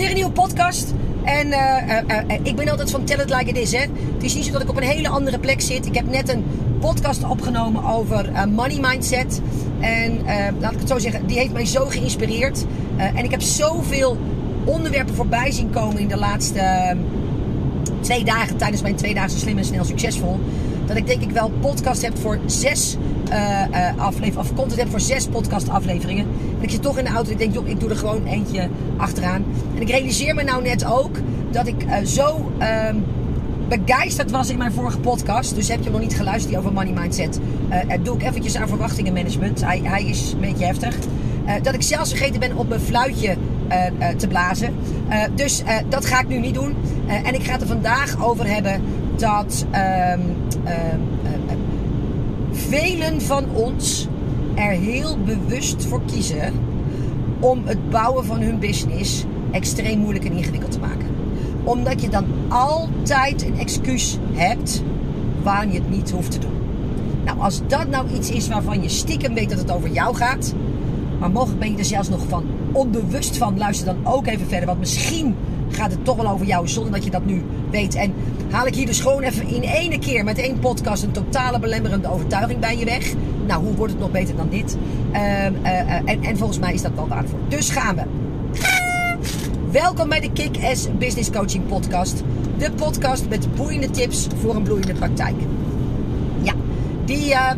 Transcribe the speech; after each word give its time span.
weer 0.00 0.08
een 0.08 0.14
nieuwe 0.14 0.30
podcast. 0.30 0.94
En 1.24 1.52
eh, 1.52 1.98
eh, 1.98 2.18
eh, 2.26 2.40
ik 2.42 2.56
ben 2.56 2.68
altijd 2.68 2.90
van 2.90 3.04
tell 3.04 3.18
it 3.18 3.30
like 3.30 3.44
it 3.44 3.58
is. 3.58 3.72
Hè. 3.72 3.80
Het 4.14 4.22
is 4.22 4.34
niet 4.34 4.44
zo 4.44 4.52
dat 4.52 4.62
ik 4.62 4.68
op 4.68 4.76
een 4.76 4.82
hele 4.82 5.08
andere 5.08 5.38
plek 5.38 5.60
zit. 5.60 5.86
Ik 5.86 5.94
heb 5.94 6.10
net 6.10 6.28
een 6.28 6.44
podcast 6.80 7.24
opgenomen 7.24 7.84
over 7.84 8.30
money 8.48 8.78
mindset. 8.80 9.40
En 9.80 10.18
laat 10.60 10.72
ik 10.72 10.78
het 10.78 10.88
zo 10.88 10.98
zeggen, 10.98 11.26
die 11.26 11.38
heeft 11.38 11.52
mij 11.52 11.66
zo 11.66 11.84
geïnspireerd. 11.86 12.64
en 12.96 13.24
ik 13.24 13.30
heb 13.30 13.40
zoveel 13.40 14.18
onderwerpen 14.64 15.14
voorbij 15.14 15.50
zien 15.52 15.70
komen 15.70 15.98
in 15.98 16.08
de 16.08 16.16
laatste 16.16 16.96
twee 18.00 18.24
dagen 18.24 18.56
tijdens 18.56 18.82
mijn 18.82 18.96
twee 18.96 19.14
dagen 19.14 19.38
slim 19.38 19.58
en 19.58 19.64
snel 19.64 19.84
succesvol. 19.84 20.38
Dat 20.90 20.98
ik 20.98 21.06
denk 21.06 21.22
ik 21.22 21.30
wel 21.30 21.50
podcast 21.60 22.02
heb 22.02 22.18
voor 22.18 22.38
zes 22.46 22.96
uh, 23.28 23.60
uh, 23.70 23.98
afleveringen, 23.98 24.38
of 24.38 24.54
content 24.54 24.80
heb 24.80 24.90
voor 24.90 25.00
zes 25.00 25.26
podcast 25.26 25.68
afleveringen. 25.68 26.26
En 26.56 26.62
ik 26.62 26.70
zit 26.70 26.82
toch 26.82 26.98
in 26.98 27.04
de 27.04 27.10
auto 27.10 27.26
en 27.26 27.32
ik 27.32 27.38
denk, 27.38 27.54
joh, 27.54 27.68
ik 27.68 27.80
doe 27.80 27.90
er 27.90 27.96
gewoon 27.96 28.24
eentje 28.24 28.68
achteraan. 28.96 29.44
En 29.74 29.80
ik 29.80 29.90
realiseer 29.90 30.34
me 30.34 30.42
nou 30.42 30.62
net 30.62 30.84
ook 30.84 31.16
dat 31.50 31.66
ik 31.66 31.84
uh, 31.84 31.96
zo 32.04 32.50
uh, 32.60 32.88
begeisterd 33.68 34.30
was 34.30 34.50
in 34.50 34.58
mijn 34.58 34.72
vorige 34.72 34.98
podcast. 34.98 35.54
Dus 35.54 35.68
heb 35.68 35.82
je 35.82 35.90
nog 35.90 36.00
niet 36.00 36.16
geluisterd 36.16 36.48
die 36.48 36.58
over 36.58 36.72
money 36.72 36.92
mindset. 36.92 37.40
doe 38.02 38.14
ik 38.14 38.22
eventjes 38.22 38.56
aan 38.56 38.68
verwachtingenmanagement. 38.68 39.64
Hij, 39.64 39.80
hij 39.84 40.04
is 40.04 40.32
een 40.32 40.40
beetje 40.40 40.64
heftig. 40.64 40.96
dat 41.62 41.74
ik 41.74 41.82
zelfs 41.82 42.10
vergeten 42.10 42.40
ben 42.40 42.56
op 42.56 42.68
mijn 42.68 42.80
fluitje 42.80 43.36
te 44.16 44.28
blazen. 44.28 44.74
dus 45.34 45.62
dat 45.88 46.06
ga 46.06 46.20
ik 46.20 46.28
nu 46.28 46.38
niet 46.38 46.54
doen. 46.54 46.74
en 47.06 47.34
ik 47.34 47.42
ga 47.42 47.52
het 47.52 47.60
er 47.60 47.66
vandaag 47.66 48.24
over 48.24 48.46
hebben 48.46 48.82
dat 49.20 49.66
ehm, 49.70 50.20
ehm, 50.64 51.00
velen 52.52 53.20
van 53.20 53.44
ons 53.52 54.08
er 54.54 54.70
heel 54.70 55.16
bewust 55.24 55.86
voor 55.86 56.00
kiezen 56.06 56.52
om 57.40 57.62
het 57.64 57.90
bouwen 57.90 58.24
van 58.24 58.40
hun 58.40 58.58
business 58.58 59.24
extreem 59.50 59.98
moeilijk 59.98 60.24
en 60.24 60.32
ingewikkeld 60.32 60.72
te 60.72 60.78
maken. 60.78 61.06
Omdat 61.64 62.02
je 62.02 62.08
dan 62.08 62.24
altijd 62.48 63.42
een 63.42 63.58
excuus 63.58 64.18
hebt 64.32 64.82
waarom 65.42 65.72
je 65.72 65.78
het 65.78 65.90
niet 65.90 66.10
hoeft 66.10 66.30
te 66.30 66.38
doen. 66.38 66.58
Nou, 67.24 67.40
als 67.40 67.60
dat 67.66 67.88
nou 67.88 68.06
iets 68.14 68.30
is 68.30 68.48
waarvan 68.48 68.82
je 68.82 68.88
stiekem 68.88 69.34
weet 69.34 69.50
dat 69.50 69.58
het 69.58 69.70
over 69.70 69.90
jou 69.90 70.16
gaat, 70.16 70.54
maar 71.18 71.30
mogelijk 71.30 71.60
ben 71.60 71.70
je 71.70 71.78
er 71.78 71.84
zelfs 71.84 72.08
nog 72.08 72.24
van 72.28 72.44
onbewust 72.72 73.36
van, 73.36 73.58
luister 73.58 73.86
dan 73.86 74.12
ook 74.12 74.26
even 74.26 74.46
verder. 74.46 74.66
Want 74.66 74.78
misschien 74.78 75.34
gaat 75.70 75.90
het 75.90 76.04
toch 76.04 76.16
wel 76.16 76.28
over 76.28 76.46
jou 76.46 76.68
zonder 76.68 76.92
dat 76.92 77.04
je 77.04 77.10
dat 77.10 77.24
nu 77.24 77.42
weet. 77.70 77.94
En 77.94 78.14
haal 78.50 78.66
ik 78.66 78.74
hier 78.74 78.86
dus 78.86 79.00
gewoon 79.00 79.22
even 79.22 79.46
in 79.46 79.62
ene 79.62 79.98
keer 79.98 80.24
met 80.24 80.38
één 80.38 80.58
podcast 80.58 81.02
een 81.02 81.12
totale 81.12 81.58
belemmerende 81.58 82.12
overtuiging 82.12 82.60
bij 82.60 82.78
je 82.78 82.84
weg. 82.84 83.12
Nou, 83.46 83.64
hoe 83.64 83.74
wordt 83.74 83.92
het 83.92 84.02
nog 84.02 84.10
beter 84.10 84.36
dan 84.36 84.48
dit? 84.48 84.76
Ehm, 85.12 85.52
eh, 85.62 85.80
eh, 85.80 86.02
en, 86.04 86.22
en 86.22 86.36
volgens 86.36 86.58
mij 86.58 86.72
is 86.72 86.82
dat 86.82 86.92
wel 86.94 87.08
waardevol. 87.08 87.38
Dus 87.48 87.70
gaan 87.70 87.96
we. 87.96 88.02
Welkom 89.70 90.08
bij 90.08 90.20
de 90.20 90.32
Kick-Ass 90.32 90.88
Business 90.98 91.30
Coaching 91.30 91.66
Podcast. 91.66 92.22
De 92.58 92.70
podcast 92.70 93.28
met 93.28 93.54
boeiende 93.54 93.90
tips 93.90 94.26
voor 94.40 94.54
een 94.54 94.62
bloeiende 94.62 94.94
praktijk. 94.94 95.34
Ja, 96.42 96.52
die 97.04 97.30
uh, 97.30 97.50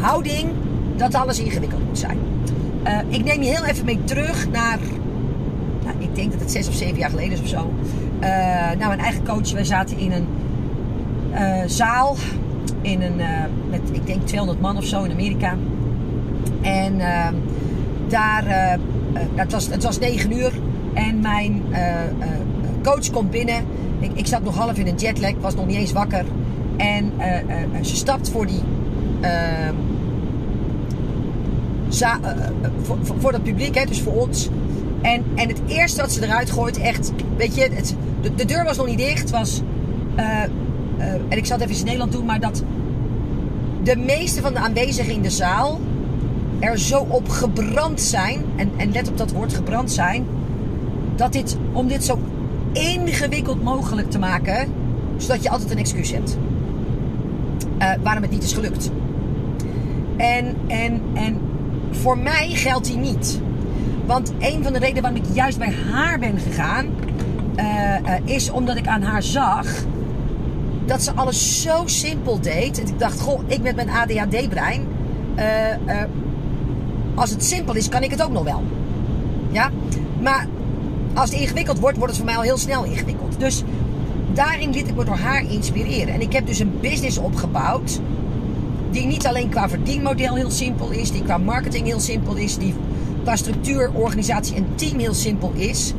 houding 0.00 0.48
dat 0.96 1.14
alles 1.14 1.38
ingewikkeld 1.38 1.86
moet 1.86 1.98
zijn. 1.98 2.18
Uh, 2.86 2.98
ik 3.08 3.24
neem 3.24 3.42
je 3.42 3.48
heel 3.48 3.64
even 3.64 3.84
mee 3.84 4.04
terug 4.04 4.48
naar, 4.48 4.78
nou, 5.84 5.96
ik 5.98 6.14
denk 6.14 6.30
dat 6.30 6.40
het 6.40 6.50
zes 6.50 6.68
of 6.68 6.74
zeven 6.74 6.98
jaar 6.98 7.10
geleden 7.10 7.32
is 7.32 7.40
of 7.40 7.48
zo. 7.48 7.72
Uh, 8.20 8.28
nou, 8.66 8.86
mijn 8.86 9.00
eigen 9.00 9.24
coach, 9.24 9.52
wij 9.52 9.64
zaten 9.64 9.98
in 9.98 10.12
een 10.12 10.26
uh, 11.32 11.62
zaal, 11.66 12.16
in 12.80 13.02
een, 13.02 13.16
met 13.70 13.80
ik 13.92 14.06
denk 14.06 14.26
200 14.26 14.60
man 14.60 14.76
of 14.76 14.84
zo 14.84 15.02
in 15.02 15.10
Amerika. 15.10 15.56
En 16.60 16.98
daar, 18.08 18.78
het, 19.34 19.52
was, 19.52 19.68
het 19.68 19.82
was 19.82 19.98
9 19.98 20.32
uur 20.32 20.52
en 20.94 21.20
mijn 21.20 21.62
coach 22.82 23.10
komt 23.10 23.30
binnen. 23.30 23.64
Ik, 23.98 24.10
ik, 24.14 24.26
zat 24.26 24.42
nog 24.42 24.56
half 24.56 24.78
in 24.78 24.86
een 24.86 24.94
jetlag, 24.94 25.32
was 25.40 25.54
nog 25.54 25.66
niet 25.66 25.76
eens 25.76 25.92
wakker. 25.92 26.24
En 26.76 27.12
ze 27.80 27.96
stapt 27.96 28.30
voor 28.30 28.46
die 28.46 28.62
uh, 31.90 32.14
voor, 32.82 32.98
voor, 33.18 33.32
dat 33.32 33.42
publiek, 33.42 33.74
hè, 33.74 33.84
dus 33.84 34.00
voor 34.00 34.12
ons. 34.12 34.48
En, 35.02 35.24
en 35.34 35.48
het 35.48 35.60
eerste 35.66 36.00
wat 36.00 36.12
ze 36.12 36.24
eruit 36.24 36.50
gooit, 36.50 36.78
echt, 36.78 37.12
weet 37.36 37.54
je, 37.54 37.70
de, 38.22 38.34
de, 38.34 38.44
deur 38.44 38.64
was 38.64 38.76
nog 38.76 38.86
niet 38.86 38.98
dicht. 38.98 39.30
Was, 39.30 39.62
uh, 40.16 40.42
en 41.28 41.38
ik 41.38 41.46
zal 41.46 41.58
het 41.58 41.66
even 41.68 41.78
in 41.78 41.84
Nederland 41.84 42.12
doen, 42.12 42.24
maar 42.24 42.40
dat 42.40 42.62
de 43.82 43.96
meeste 43.96 44.40
van 44.40 44.52
de 44.52 44.58
aanwezigen 44.58 45.12
in 45.12 45.22
de 45.22 45.30
zaal 45.30 45.80
er 46.58 46.78
zo 46.78 47.06
op 47.08 47.28
gebrand 47.28 48.00
zijn, 48.00 48.44
en, 48.56 48.70
en 48.76 48.92
let 48.92 49.08
op 49.08 49.18
dat 49.18 49.32
woord 49.32 49.54
gebrand 49.54 49.92
zijn, 49.92 50.26
dat 51.16 51.32
dit, 51.32 51.56
om 51.72 51.88
dit 51.88 52.04
zo 52.04 52.18
ingewikkeld 52.72 53.62
mogelijk 53.62 54.10
te 54.10 54.18
maken, 54.18 54.68
zodat 55.16 55.42
je 55.42 55.50
altijd 55.50 55.70
een 55.70 55.78
excuus 55.78 56.12
hebt. 56.12 56.38
waarom 58.02 58.22
het 58.22 58.30
niet 58.30 58.42
is 58.42 58.52
gelukt. 58.52 58.90
En, 60.16 60.56
en, 60.66 61.00
en 61.14 61.40
voor 61.90 62.18
mij 62.18 62.48
geldt 62.48 62.86
die 62.86 62.96
niet. 62.96 63.40
Want 64.06 64.32
een 64.38 64.62
van 64.62 64.72
de 64.72 64.78
redenen 64.78 65.02
waarom 65.02 65.22
ik 65.22 65.34
juist 65.34 65.58
bij 65.58 65.74
haar 65.90 66.18
ben 66.18 66.38
gegaan, 66.38 66.86
uh, 67.56 67.64
uh, 67.64 68.12
is 68.24 68.50
omdat 68.50 68.76
ik 68.76 68.86
aan 68.86 69.02
haar 69.02 69.22
zag 69.22 69.66
dat 70.86 71.02
ze 71.02 71.12
alles 71.14 71.62
zo 71.62 71.82
simpel 71.84 72.40
deed. 72.40 72.80
En 72.80 72.86
ik 72.86 72.98
dacht, 72.98 73.20
goh, 73.20 73.40
ik 73.46 73.62
met 73.62 73.76
mijn 73.76 73.90
ADHD-brein, 73.90 74.86
uh, 75.36 75.44
als 77.14 77.30
het 77.30 77.44
simpel 77.44 77.74
is, 77.74 77.88
kan 77.88 78.02
ik 78.02 78.10
het 78.10 78.22
ook 78.22 78.32
nog 78.32 78.44
wel. 78.44 78.62
Ja, 79.50 79.70
maar 80.20 80.46
als 81.14 81.30
het 81.30 81.40
ingewikkeld 81.40 81.78
wordt, 81.78 81.96
wordt 81.96 82.12
het 82.12 82.22
voor 82.22 82.30
mij 82.30 82.36
al 82.36 82.42
heel 82.42 82.58
snel 82.58 82.84
ingewikkeld. 82.84 83.40
Dus 83.40 83.62
daarin 84.32 84.70
liet 84.70 84.88
ik 84.88 84.96
me 84.96 85.04
door 85.04 85.16
haar 85.16 85.50
inspireren. 85.50 86.14
En 86.14 86.20
ik 86.20 86.32
heb 86.32 86.46
dus 86.46 86.58
een 86.58 86.78
business 86.80 87.18
opgebouwd 87.18 88.00
die 88.90 89.06
niet 89.06 89.26
alleen 89.26 89.48
qua 89.48 89.68
verdienmodel 89.68 90.34
heel 90.34 90.50
simpel 90.50 90.90
is, 90.90 91.10
die 91.10 91.22
qua 91.22 91.38
marketing 91.38 91.86
heel 91.86 92.00
simpel 92.00 92.34
is, 92.34 92.56
die 92.56 92.74
qua 93.22 93.36
structuur, 93.36 93.90
organisatie 93.92 94.56
en 94.56 94.66
team 94.74 94.98
heel 94.98 95.14
simpel 95.14 95.52
is. 95.54 95.92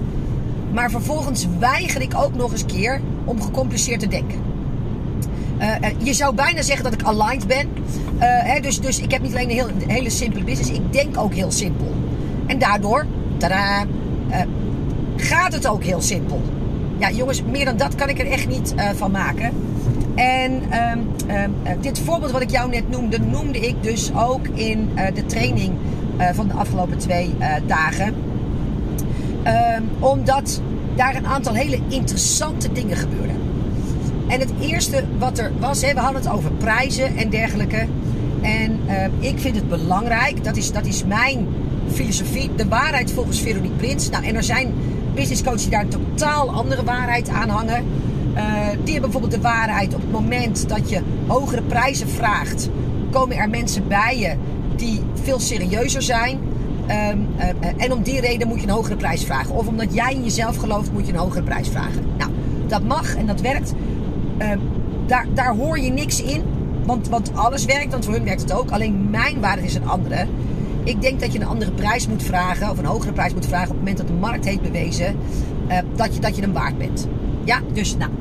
Maar 0.71 0.89
vervolgens 0.91 1.47
weiger 1.59 2.01
ik 2.01 2.15
ook 2.15 2.35
nog 2.35 2.51
eens 2.51 2.65
keer 2.65 3.01
om 3.25 3.41
gecompliceerd 3.41 3.99
te 3.99 4.07
denken. 4.07 4.41
Uh, 5.59 5.75
je 5.97 6.13
zou 6.13 6.35
bijna 6.35 6.61
zeggen 6.61 6.83
dat 6.83 6.93
ik 6.93 7.03
aligned 7.03 7.47
ben. 7.47 7.67
Uh, 7.67 8.21
hè, 8.21 8.59
dus, 8.59 8.79
dus 8.79 8.99
ik 8.99 9.11
heb 9.11 9.21
niet 9.21 9.31
alleen 9.31 9.49
een, 9.49 9.55
heel, 9.55 9.69
hele 9.87 10.09
simpele 10.09 10.43
business, 10.43 10.71
ik 10.71 10.93
denk 10.93 11.17
ook 11.17 11.33
heel 11.33 11.51
simpel. 11.51 11.93
En 12.45 12.59
daardoor, 12.59 13.05
tada, 13.37 13.85
uh, 14.29 14.41
gaat 15.15 15.53
het 15.53 15.67
ook 15.67 15.83
heel 15.83 16.01
simpel. 16.01 16.41
Ja, 16.99 17.11
jongens, 17.11 17.43
meer 17.43 17.65
dan 17.65 17.77
dat 17.77 17.95
kan 17.95 18.09
ik 18.09 18.19
er 18.19 18.27
echt 18.27 18.47
niet 18.47 18.73
van 18.95 19.11
maken. 19.11 19.51
En 20.15 20.51
um, 20.53 21.07
um, 21.35 21.81
dit 21.81 21.99
voorbeeld 21.99 22.31
wat 22.31 22.41
ik 22.41 22.49
jou 22.49 22.69
net 22.69 22.89
noemde, 22.89 23.19
noemde 23.19 23.59
ik 23.59 23.75
dus 23.83 24.11
ook 24.15 24.47
in 24.47 24.89
uh, 24.95 25.05
de 25.13 25.25
training 25.25 25.73
van 26.33 26.47
de 26.47 26.53
afgelopen 26.53 26.97
twee 26.97 27.33
dagen. 27.65 28.13
Um, 29.77 29.89
omdat 29.99 30.61
daar 30.95 31.15
een 31.15 31.27
aantal 31.27 31.53
hele 31.53 31.79
interessante 31.87 32.71
dingen 32.71 32.97
gebeurden. 32.97 33.35
En 34.27 34.39
het 34.39 34.51
eerste 34.61 35.03
wat 35.17 35.37
er 35.37 35.51
was, 35.59 35.81
hè, 35.81 35.93
we 35.93 35.99
hadden 35.99 36.21
het 36.21 36.31
over 36.31 36.51
prijzen 36.51 37.17
en 37.17 37.29
dergelijke. 37.29 37.85
En 38.41 38.79
ik 39.19 39.39
vind 39.39 39.55
het 39.55 39.69
belangrijk, 39.69 40.43
dat 40.43 40.57
is, 40.57 40.71
dat 40.71 40.85
is 40.85 41.05
mijn 41.05 41.47
filosofie, 41.91 42.49
de 42.55 42.67
waarheid 42.67 43.11
volgens 43.11 43.41
Veronique 43.41 43.77
Prins. 43.77 44.09
Nou, 44.09 44.25
en 44.25 44.35
er 44.35 44.43
zijn 44.43 44.73
business 45.17 45.43
coaches 45.43 45.61
die 45.61 45.71
daar 45.71 45.81
een 45.81 45.89
totaal 45.89 46.51
andere 46.51 46.83
waarheid 46.83 47.29
aan 47.29 47.49
hangen. 47.49 47.85
Uh, 48.35 48.43
die 48.83 48.93
hebben 48.93 49.11
bijvoorbeeld 49.11 49.31
de 49.31 49.41
waarheid 49.41 49.93
op 49.93 50.01
het 50.01 50.11
moment 50.11 50.69
dat 50.69 50.89
je 50.89 51.01
hogere 51.27 51.61
prijzen 51.61 52.09
vraagt, 52.09 52.69
komen 53.11 53.37
er 53.37 53.49
mensen 53.49 53.87
bij 53.87 54.17
je 54.19 54.35
die 54.75 55.01
veel 55.13 55.39
serieuzer 55.39 56.01
zijn. 56.01 56.39
Um, 57.11 57.27
uh, 57.37 57.83
en 57.83 57.93
om 57.93 58.03
die 58.03 58.21
reden 58.21 58.47
moet 58.47 58.61
je 58.61 58.67
een 58.67 58.73
hogere 58.73 58.95
prijs 58.95 59.23
vragen. 59.23 59.55
Of 59.55 59.67
omdat 59.67 59.93
jij 59.93 60.13
in 60.13 60.23
jezelf 60.23 60.57
gelooft, 60.57 60.91
moet 60.91 61.07
je 61.07 61.13
een 61.13 61.19
hogere 61.19 61.43
prijs 61.43 61.69
vragen. 61.69 62.05
Nou, 62.17 62.31
dat 62.67 62.83
mag 62.83 63.15
en 63.15 63.25
dat 63.25 63.41
werkt. 63.41 63.73
Uh, 64.41 64.47
daar, 65.05 65.25
daar 65.33 65.55
hoor 65.55 65.79
je 65.79 65.91
niks 65.91 66.23
in. 66.23 66.41
Want, 66.85 67.07
want 67.07 67.31
alles 67.35 67.65
werkt, 67.65 67.91
want 67.91 68.05
voor 68.05 68.13
hun 68.13 68.23
werkt 68.23 68.41
het 68.41 68.53
ook. 68.53 68.71
Alleen 68.71 69.09
mijn 69.09 69.39
waarde 69.41 69.63
is 69.63 69.75
een 69.75 69.87
andere. 69.87 70.27
Ik 70.87 71.01
denk 71.01 71.19
dat 71.19 71.33
je 71.33 71.39
een 71.39 71.45
andere 71.45 71.71
prijs 71.71 72.07
moet 72.07 72.23
vragen, 72.23 72.69
of 72.69 72.77
een 72.77 72.85
hogere 72.85 73.11
prijs 73.11 73.33
moet 73.33 73.45
vragen 73.45 73.69
op 73.69 73.75
het 73.75 73.79
moment 73.79 73.97
dat 73.97 74.07
de 74.07 74.13
markt 74.13 74.45
heeft 74.45 74.61
bewezen 74.61 75.15
dat, 75.95 76.13
je, 76.13 76.19
dat 76.19 76.35
je 76.35 76.41
hem 76.41 76.53
waard 76.53 76.77
bent. 76.77 77.07
Ja, 77.43 77.61
dus 77.73 77.97
nou. 77.97 78.11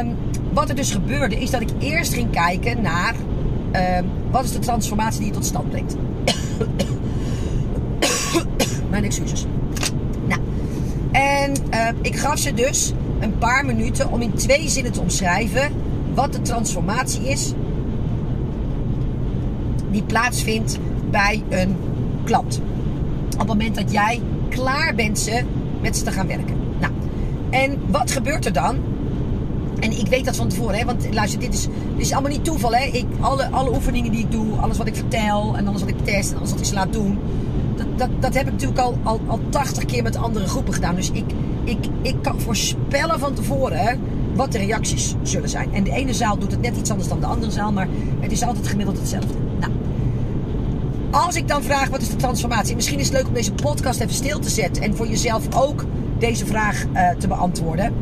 Um, 0.00 0.16
wat 0.52 0.68
er 0.68 0.74
dus 0.74 0.90
gebeurde 0.90 1.36
is 1.36 1.50
dat 1.50 1.60
ik 1.60 1.68
eerst 1.78 2.14
ging 2.14 2.30
kijken 2.30 2.82
naar 2.82 3.14
um, 3.98 4.06
wat 4.30 4.44
is 4.44 4.52
de 4.52 4.58
transformatie 4.58 5.18
die 5.18 5.28
je 5.28 5.34
tot 5.34 5.44
stand 5.44 5.70
brengt. 5.70 5.96
Mijn 8.90 9.04
excuses. 9.04 9.46
Nou, 10.26 10.40
en 11.12 11.52
uh, 11.74 11.88
ik 12.02 12.16
gaf 12.16 12.38
ze 12.38 12.54
dus 12.54 12.92
een 13.20 13.38
paar 13.38 13.64
minuten 13.64 14.10
om 14.10 14.20
in 14.20 14.34
twee 14.34 14.68
zinnen 14.68 14.92
te 14.92 15.00
omschrijven 15.00 15.72
wat 16.14 16.32
de 16.32 16.42
transformatie 16.42 17.28
is 17.28 17.52
die 19.90 20.02
plaatsvindt 20.02 20.78
bij 21.12 21.42
een 21.48 21.76
klant. 22.24 22.60
Op 23.32 23.38
het 23.38 23.46
moment 23.48 23.74
dat 23.74 23.92
jij 23.92 24.20
klaar 24.48 24.94
bent 24.94 25.18
ze 25.18 25.42
met 25.80 25.96
ze 25.96 26.04
te 26.04 26.10
gaan 26.10 26.26
werken. 26.26 26.56
Nou, 26.80 26.92
en 27.50 27.78
wat 27.90 28.10
gebeurt 28.10 28.46
er 28.46 28.52
dan? 28.52 28.76
En 29.80 29.98
ik 29.98 30.06
weet 30.06 30.24
dat 30.24 30.36
van 30.36 30.48
tevoren, 30.48 30.78
hè, 30.78 30.84
want 30.84 31.06
luister, 31.12 31.40
dit 31.40 31.54
is, 31.54 31.62
dit 31.96 32.06
is 32.06 32.12
allemaal 32.12 32.30
niet 32.30 32.44
toeval. 32.44 32.74
Hè. 32.74 32.84
Ik, 32.84 33.04
alle, 33.20 33.48
alle 33.50 33.74
oefeningen 33.74 34.10
die 34.12 34.20
ik 34.20 34.30
doe, 34.30 34.56
alles 34.56 34.78
wat 34.78 34.86
ik 34.86 34.94
vertel 34.94 35.56
en 35.56 35.66
alles 35.66 35.80
wat 35.80 35.90
ik 35.90 36.04
test 36.04 36.30
en 36.30 36.38
alles 36.38 36.50
wat 36.50 36.60
ik 36.60 36.66
ze 36.66 36.74
laat 36.74 36.92
doen, 36.92 37.18
dat, 37.76 37.86
dat, 37.96 38.08
dat 38.20 38.34
heb 38.34 38.46
ik 38.46 38.52
natuurlijk 38.52 38.80
al, 38.80 38.98
al, 39.02 39.20
al 39.26 39.40
80 39.48 39.84
keer 39.84 40.02
met 40.02 40.16
andere 40.16 40.46
groepen 40.46 40.74
gedaan. 40.74 40.94
Dus 40.94 41.10
ik, 41.10 41.24
ik, 41.64 41.78
ik 42.02 42.16
kan 42.22 42.40
voorspellen 42.40 43.18
van 43.18 43.34
tevoren 43.34 44.00
wat 44.34 44.52
de 44.52 44.58
reacties 44.58 45.14
zullen 45.22 45.48
zijn. 45.48 45.74
En 45.74 45.84
de 45.84 45.92
ene 45.92 46.14
zaal 46.14 46.38
doet 46.38 46.50
het 46.50 46.60
net 46.60 46.76
iets 46.76 46.90
anders 46.90 47.08
dan 47.08 47.20
de 47.20 47.26
andere 47.26 47.52
zaal, 47.52 47.72
maar 47.72 47.88
het 48.20 48.32
is 48.32 48.42
altijd 48.42 48.66
gemiddeld 48.66 48.98
hetzelfde. 48.98 49.34
Als 51.12 51.36
ik 51.36 51.48
dan 51.48 51.62
vraag 51.62 51.88
wat 51.88 52.00
is 52.00 52.08
de 52.08 52.16
transformatie, 52.16 52.74
misschien 52.74 52.98
is 52.98 53.06
het 53.06 53.16
leuk 53.16 53.26
om 53.26 53.34
deze 53.34 53.52
podcast 53.52 54.00
even 54.00 54.14
stil 54.14 54.38
te 54.38 54.48
zetten 54.48 54.82
en 54.82 54.96
voor 54.96 55.08
jezelf 55.08 55.54
ook 55.54 55.84
deze 56.18 56.46
vraag 56.46 56.84
uh, 56.84 57.10
te 57.10 57.28
beantwoorden. 57.28 57.94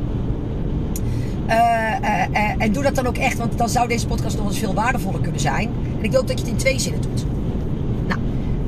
Uh, 1.49 1.55
uh, 1.55 2.55
en 2.59 2.73
doe 2.73 2.83
dat 2.83 2.95
dan 2.95 3.07
ook 3.07 3.17
echt, 3.17 3.39
want 3.39 3.59
dan 3.59 3.69
zou 3.69 3.89
deze 3.89 4.07
podcast 4.07 4.37
nog 4.37 4.47
eens 4.47 4.59
veel 4.59 4.75
waardevoller 4.75 5.21
kunnen 5.21 5.41
zijn. 5.41 5.71
En 5.99 6.05
ik 6.05 6.11
wil 6.11 6.25
dat 6.25 6.39
je 6.39 6.45
het 6.45 6.53
in 6.53 6.59
twee 6.59 6.79
zinnen 6.79 7.01
doet. 7.01 7.25
Nou, 8.07 8.21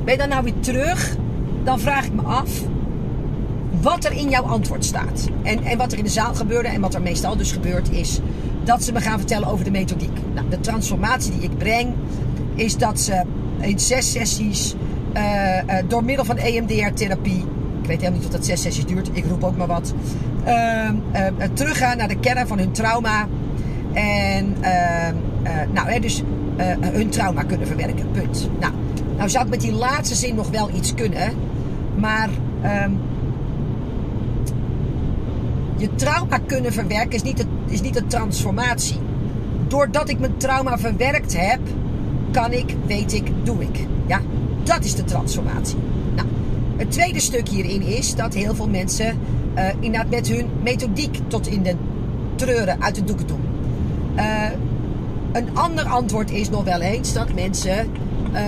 ben 0.03 0.13
je 0.13 0.19
dan 0.19 0.29
nou 0.29 0.43
weer 0.43 0.59
terug? 0.59 1.15
Dan 1.63 1.79
vraag 1.79 2.05
ik 2.05 2.13
me 2.13 2.21
af 2.21 2.61
wat 3.81 4.05
er 4.05 4.11
in 4.11 4.29
jouw 4.29 4.43
antwoord 4.43 4.85
staat. 4.85 5.27
En, 5.43 5.63
en 5.63 5.77
wat 5.77 5.91
er 5.91 5.97
in 5.97 6.03
de 6.03 6.09
zaal 6.09 6.33
gebeurde 6.33 6.67
en 6.69 6.81
wat 6.81 6.93
er 6.93 7.01
meestal 7.01 7.37
dus 7.37 7.51
gebeurt 7.51 7.91
is 7.91 8.19
dat 8.63 8.83
ze 8.83 8.91
me 8.91 9.01
gaan 9.01 9.17
vertellen 9.17 9.47
over 9.47 9.65
de 9.65 9.71
methodiek. 9.71 10.17
Nou, 10.33 10.49
de 10.49 10.59
transformatie 10.59 11.31
die 11.31 11.41
ik 11.41 11.57
breng 11.57 11.93
is 12.55 12.77
dat 12.77 12.99
ze 12.99 13.23
in 13.63 13.79
zes 13.79 14.11
sessies 14.11 14.75
uh, 15.13 15.57
uh, 15.57 15.75
door 15.87 16.03
middel 16.03 16.25
van 16.25 16.37
EMDR-therapie, 16.37 17.45
ik 17.81 17.87
weet 17.87 17.97
helemaal 17.97 18.19
niet 18.19 18.25
of 18.25 18.31
dat 18.31 18.45
zes 18.45 18.61
sessies 18.61 18.85
duurt, 18.85 19.09
ik 19.13 19.25
roep 19.25 19.43
ook 19.43 19.57
maar 19.57 19.67
wat, 19.67 19.93
uh, 20.45 20.89
teruggaan 21.53 21.97
naar 21.97 22.07
de 22.07 22.19
kern 22.19 22.47
van 22.47 22.57
hun 22.57 22.71
trauma. 22.71 23.27
En 23.93 24.55
ehm, 24.61 25.15
nou, 25.71 25.89
hè, 25.89 25.99
dus 25.99 26.23
hun 26.81 27.09
trauma 27.09 27.43
kunnen 27.43 27.67
verwerken. 27.67 28.11
Punt. 28.11 28.49
Nou, 28.59 28.73
nou 29.17 29.29
zou 29.29 29.43
ik 29.43 29.49
met 29.49 29.61
die 29.61 29.71
laatste 29.71 30.15
zin 30.15 30.35
nog 30.35 30.49
wel 30.49 30.69
iets 30.75 30.93
kunnen, 30.93 31.33
maar 31.95 32.29
ehm, 32.61 32.91
je 35.77 35.95
trauma 35.95 36.37
kunnen 36.45 36.73
verwerken 36.73 37.11
is 37.11 37.21
niet, 37.21 37.45
is 37.67 37.81
niet 37.81 37.93
de 37.93 38.07
transformatie. 38.07 38.99
Doordat 39.67 40.09
ik 40.09 40.19
mijn 40.19 40.37
trauma 40.37 40.77
verwerkt 40.77 41.37
heb, 41.37 41.59
kan 42.33 42.51
ik, 42.51 42.75
weet 42.85 43.13
ik, 43.13 43.31
doe 43.43 43.61
ik. 43.61 43.87
Ja, 44.07 44.21
dat 44.63 44.83
is 44.83 44.95
de 44.95 45.03
transformatie. 45.03 45.77
Nou, 46.15 46.27
het 46.77 46.91
tweede 46.91 47.19
stuk 47.19 47.49
hierin 47.49 47.81
is 47.81 48.15
dat 48.15 48.33
heel 48.33 48.55
veel 48.55 48.69
mensen 48.69 49.19
uh, 49.55 49.67
inderdaad 49.79 50.09
met 50.09 50.27
hun 50.27 50.45
methodiek 50.63 51.19
tot 51.27 51.47
in 51.47 51.63
de 51.63 51.75
treuren 52.35 52.81
uit 52.81 52.95
de 52.95 53.03
doeken 53.03 53.27
doen. 53.27 53.41
Uh, 54.15 54.49
een 55.31 55.57
ander 55.57 55.85
antwoord 55.85 56.31
is 56.31 56.49
nog 56.49 56.63
wel 56.63 56.81
eens 56.81 57.13
dat 57.13 57.33
mensen 57.33 57.87
uh, 58.31 58.39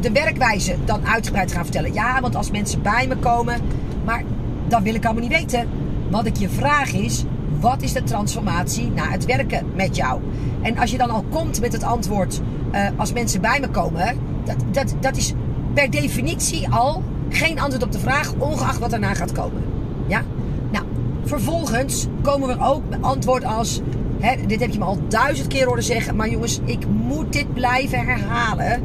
de 0.00 0.12
werkwijze 0.12 0.76
dan 0.84 1.06
uitgebreid 1.06 1.52
gaan 1.52 1.64
vertellen. 1.64 1.92
Ja, 1.92 2.20
want 2.20 2.36
als 2.36 2.50
mensen 2.50 2.82
bij 2.82 3.06
me 3.08 3.16
komen, 3.16 3.60
maar 4.04 4.24
dat 4.68 4.82
wil 4.82 4.94
ik 4.94 5.04
allemaal 5.04 5.22
niet 5.22 5.38
weten. 5.38 5.68
Wat 6.12 6.26
ik 6.26 6.36
je 6.36 6.48
vraag 6.48 6.92
is, 6.92 7.24
wat 7.60 7.82
is 7.82 7.92
de 7.92 8.02
transformatie 8.02 8.90
na 8.90 9.10
het 9.10 9.24
werken 9.24 9.66
met 9.74 9.96
jou? 9.96 10.20
En 10.62 10.78
als 10.78 10.90
je 10.90 10.98
dan 10.98 11.10
al 11.10 11.24
komt 11.30 11.60
met 11.60 11.72
het 11.72 11.82
antwoord, 11.82 12.40
uh, 12.72 12.86
als 12.96 13.12
mensen 13.12 13.40
bij 13.40 13.60
me 13.60 13.68
komen, 13.68 14.18
dat, 14.44 14.56
dat, 14.70 14.94
dat 15.00 15.16
is 15.16 15.32
per 15.74 15.90
definitie 15.90 16.68
al 16.70 17.02
geen 17.28 17.60
antwoord 17.60 17.82
op 17.82 17.92
de 17.92 17.98
vraag, 17.98 18.34
ongeacht 18.38 18.78
wat 18.78 18.90
daarna 18.90 19.14
gaat 19.14 19.32
komen. 19.32 19.62
Ja? 20.06 20.22
Nou, 20.70 20.84
vervolgens 21.24 22.06
komen 22.22 22.48
we 22.48 22.64
ook 22.64 22.82
met 22.88 23.02
antwoord 23.02 23.44
als, 23.44 23.80
hè, 24.20 24.46
dit 24.46 24.60
heb 24.60 24.72
je 24.72 24.78
me 24.78 24.84
al 24.84 24.98
duizend 25.08 25.48
keer 25.48 25.66
horen 25.66 25.82
zeggen, 25.82 26.16
maar 26.16 26.28
jongens, 26.28 26.60
ik 26.64 26.86
moet 26.88 27.32
dit 27.32 27.54
blijven 27.54 27.98
herhalen. 27.98 28.82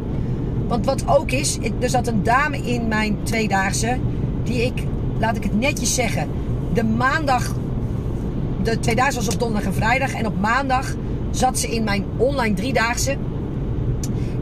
Want 0.67 0.85
wat 0.85 1.07
ook 1.07 1.31
is, 1.31 1.57
er 1.79 1.89
zat 1.89 2.07
een 2.07 2.23
dame 2.23 2.57
in 2.57 2.87
mijn 2.87 3.17
tweedaagse, 3.23 3.97
die 4.43 4.65
ik, 4.65 4.83
laat 5.19 5.35
ik 5.35 5.43
het 5.43 5.59
netjes 5.59 5.95
zeggen, 5.95 6.29
de 6.73 6.83
maandag, 6.83 7.55
de 8.63 8.79
tweedaagse 8.79 9.17
was 9.17 9.33
op 9.33 9.39
donderdag 9.39 9.67
en 9.67 9.73
vrijdag. 9.73 10.13
En 10.13 10.25
op 10.25 10.39
maandag 10.39 10.95
zat 11.31 11.59
ze 11.59 11.67
in 11.67 11.83
mijn 11.83 12.05
online 12.17 12.55
driedaagse. 12.55 13.17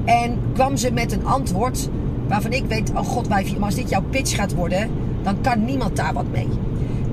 En 0.05 0.39
kwam 0.53 0.77
ze 0.77 0.91
met 0.91 1.11
een 1.11 1.25
antwoord 1.25 1.89
waarvan 2.27 2.51
ik 2.51 2.65
weet, 2.67 2.91
oh 2.91 3.05
god 3.05 3.27
wijfje, 3.27 3.55
maar 3.55 3.65
als 3.65 3.75
dit 3.75 3.89
jouw 3.89 4.03
pitch 4.09 4.35
gaat 4.35 4.53
worden, 4.53 4.89
dan 5.23 5.41
kan 5.41 5.65
niemand 5.65 5.95
daar 5.95 6.13
wat 6.13 6.31
mee. 6.31 6.49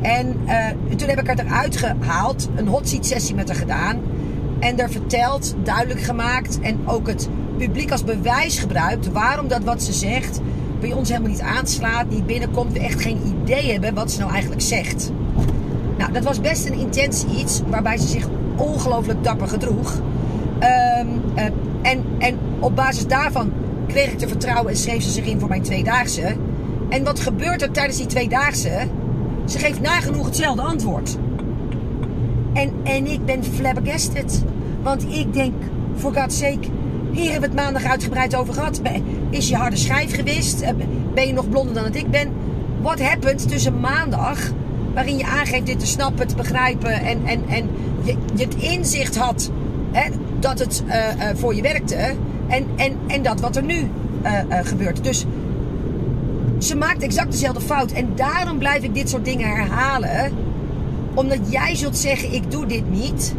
En 0.02 0.36
uh, 0.46 0.66
toen 0.96 1.08
heb 1.08 1.20
ik 1.20 1.26
haar 1.26 1.38
eruit 1.38 1.76
gehaald, 1.76 2.48
een 2.54 2.66
hot 2.66 2.88
seat 2.88 3.06
sessie 3.06 3.34
met 3.34 3.48
haar 3.48 3.56
gedaan. 3.56 4.00
En 4.58 4.78
er 4.78 4.90
verteld, 4.90 5.54
duidelijk 5.62 6.00
gemaakt 6.00 6.60
en 6.60 6.78
ook 6.84 7.06
het 7.06 7.28
publiek 7.56 7.90
als 7.90 8.04
bewijs 8.04 8.58
gebruikt 8.58 9.12
waarom 9.12 9.48
dat 9.48 9.64
wat 9.64 9.82
ze 9.82 9.92
zegt 9.92 10.40
bij 10.82 10.92
ons 10.92 11.08
helemaal 11.08 11.30
niet 11.30 11.40
aanslaat, 11.40 12.10
niet 12.10 12.26
binnenkomt, 12.26 12.72
we 12.72 12.80
echt 12.80 13.00
geen 13.00 13.20
idee 13.42 13.72
hebben 13.72 13.94
wat 13.94 14.10
ze 14.10 14.18
nou 14.18 14.30
eigenlijk 14.32 14.62
zegt. 14.62 15.10
Nou, 15.98 16.12
dat 16.12 16.24
was 16.24 16.40
best 16.40 16.66
een 16.66 16.78
intens 16.78 17.24
iets 17.24 17.60
waarbij 17.66 17.96
ze 17.96 18.06
zich 18.06 18.28
ongelooflijk 18.56 19.24
dapper 19.24 19.48
gedroeg. 19.48 19.94
Um, 19.94 21.22
uh, 21.36 21.44
en, 21.82 22.04
en 22.18 22.38
op 22.58 22.76
basis 22.76 23.06
daarvan 23.06 23.52
kreeg 23.86 24.12
ik 24.12 24.18
te 24.18 24.28
vertrouwen 24.28 24.70
en 24.70 24.76
schreef 24.76 25.02
ze 25.02 25.10
zich 25.10 25.24
in 25.24 25.40
voor 25.40 25.48
mijn 25.48 25.62
tweedaagse. 25.62 26.36
En 26.88 27.04
wat 27.04 27.20
gebeurt 27.20 27.62
er 27.62 27.70
tijdens 27.70 27.96
die 27.96 28.06
tweedaagse? 28.06 28.88
Ze 29.44 29.58
geeft 29.58 29.80
nagenoeg 29.80 30.26
hetzelfde 30.26 30.62
antwoord. 30.62 31.16
En, 32.52 32.72
en 32.82 33.06
ik 33.06 33.24
ben 33.24 33.44
flabbergasted. 33.44 34.44
Want 34.82 35.02
ik 35.14 35.32
denk, 35.32 35.54
voor 35.94 36.14
God's 36.14 36.38
sake, 36.38 36.68
hier 37.12 37.30
hebben 37.30 37.50
we 37.50 37.56
het 37.56 37.64
maandag 37.64 37.90
uitgebreid 37.90 38.34
over 38.34 38.54
gehad. 38.54 38.80
Is 39.30 39.48
je 39.48 39.56
harde 39.56 39.76
schijf 39.76 40.14
gewist? 40.14 40.60
Eh, 40.60 40.70
ben 41.14 41.26
je 41.26 41.32
nog 41.32 41.48
blonder 41.48 41.74
dan 41.74 41.84
dat 41.84 41.94
ik 41.94 42.10
ben? 42.10 42.28
Wat 42.80 43.00
happens 43.00 43.44
tussen 43.44 43.80
maandag, 43.80 44.38
waarin 44.94 45.16
je 45.16 45.24
aangeeft 45.24 45.66
dit 45.66 45.78
te 45.78 45.86
snappen, 45.86 46.28
te 46.28 46.36
begrijpen 46.36 46.92
en, 46.92 47.18
en, 47.24 47.42
en 47.48 47.68
je, 48.02 48.16
je 48.34 48.44
het 48.44 48.54
inzicht 48.54 49.16
had 49.16 49.50
hè, 49.92 50.10
dat 50.40 50.58
het 50.58 50.82
uh, 50.86 50.94
uh, 50.94 51.24
voor 51.34 51.54
je 51.54 51.62
werkte 51.62 51.96
en, 52.48 52.66
en, 52.76 52.92
en 53.06 53.22
dat 53.22 53.40
wat 53.40 53.56
er 53.56 53.62
nu 53.62 53.90
gebeurt. 54.62 55.04
Dus 55.04 55.24
ze 56.58 56.76
maakt 56.76 57.02
exact 57.02 57.32
dezelfde 57.32 57.60
fout 57.60 57.92
en 57.92 58.08
daarom 58.14 58.58
blijf 58.58 58.82
ik 58.82 58.94
dit 58.94 59.08
soort 59.08 59.24
dingen 59.24 59.48
herhalen. 59.48 60.32
Omdat 61.14 61.38
jij 61.48 61.76
zult 61.76 61.96
zeggen, 61.96 62.32
ik 62.32 62.50
doe 62.50 62.66
dit 62.66 62.90
niet. 62.90 63.34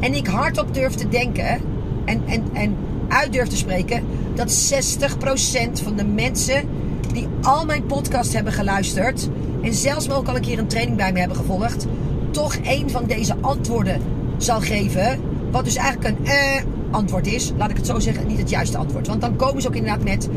En 0.00 0.14
ik 0.14 0.26
hardop 0.26 0.74
durf 0.74 0.94
te 0.94 1.08
denken 1.08 1.60
en, 2.04 2.22
en, 2.26 2.44
en 2.52 2.76
uit 3.08 3.32
durf 3.32 3.48
te 3.48 3.56
spreken 3.56 4.04
dat 4.34 4.72
60% 4.72 5.82
van 5.82 5.96
de 5.96 6.04
mensen 6.04 6.68
die 7.12 7.28
al 7.42 7.64
mijn 7.64 7.86
podcast 7.86 8.32
hebben 8.32 8.52
geluisterd 8.52 9.28
en 9.62 9.74
zelfs 9.74 10.10
ook 10.10 10.28
al 10.28 10.36
een 10.36 10.42
keer 10.42 10.58
een 10.58 10.66
training 10.66 10.96
bij 10.96 11.12
me 11.12 11.18
hebben 11.18 11.36
gevolgd, 11.36 11.86
toch 12.30 12.56
een 12.62 12.90
van 12.90 13.04
deze 13.06 13.34
antwoorden 13.40 14.00
zal 14.38 14.60
geven. 14.60 15.20
Wat 15.50 15.64
dus 15.64 15.76
eigenlijk 15.76 16.18
een 16.18 16.26
eh 16.26 16.62
antwoord 16.94 17.26
is. 17.26 17.52
Laat 17.56 17.70
ik 17.70 17.76
het 17.76 17.86
zo 17.86 17.98
zeggen, 17.98 18.26
niet 18.26 18.38
het 18.38 18.50
juiste 18.50 18.76
antwoord. 18.76 19.06
Want 19.06 19.20
dan 19.20 19.36
komen 19.36 19.62
ze 19.62 19.68
ook 19.68 19.74
inderdaad 19.74 20.04
met 20.04 20.28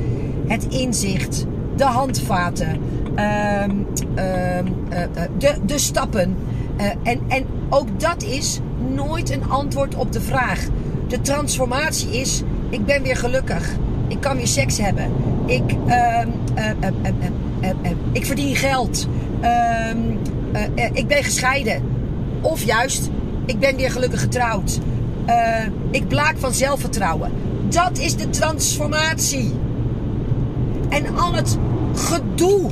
het 0.48 0.68
inzicht, 0.68 1.46
de 1.76 1.84
handvaten, 1.84 2.70
um, 2.70 3.88
um, 4.16 4.74
uh, 4.90 5.26
de, 5.38 5.56
de 5.66 5.78
stappen. 5.78 6.36
Uh, 6.78 6.86
en, 7.04 7.20
en 7.28 7.46
ook 7.70 8.00
dat 8.00 8.24
is 8.24 8.60
nooit 8.96 9.30
een 9.30 9.50
antwoord 9.50 9.96
op 9.96 10.12
de 10.12 10.22
vraag. 10.22 10.68
De 11.08 11.22
transformatie 11.22 12.20
is 12.20 12.44
ik 12.70 12.86
ben 12.86 13.04
weer 13.04 13.18
gelukkig. 13.18 13.76
Ik 14.08 14.20
kan 14.20 14.38
weer 14.38 14.48
seks 14.48 14.78
hebben. 14.78 15.12
Ik, 15.46 15.76
uh, 15.88 16.22
uh, 17.62 17.92
ik 18.12 18.26
verdien 18.26 18.56
geld. 18.56 19.08
Ehm, 19.42 19.98
ik 20.94 21.08
ben 21.08 21.24
gescheiden. 21.24 21.82
Of 22.42 22.64
juist, 22.64 23.10
ik 23.46 23.60
ben 23.60 23.76
weer 23.76 23.92
gelukkig 23.92 24.22
getrouwd. 24.22 24.80
ik 25.92 26.08
blaak 26.08 26.38
van 26.38 26.54
zelfvertrouwen. 26.54 27.32
Dat 27.70 27.98
is 27.98 28.16
de 28.16 28.30
transformatie. 28.30 29.54
En 30.90 31.18
al 31.18 31.34
het 31.34 31.58
gedoe 31.96 32.70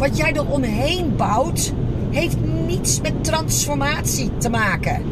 wat 0.00 0.16
jij 0.16 0.32
er 0.32 0.46
omheen 0.46 1.16
bouwt, 1.16 1.72
heeft 2.10 2.36
niets 2.66 3.00
met 3.00 3.24
transformatie 3.24 4.30
te 4.38 4.48
maken. 4.48 5.02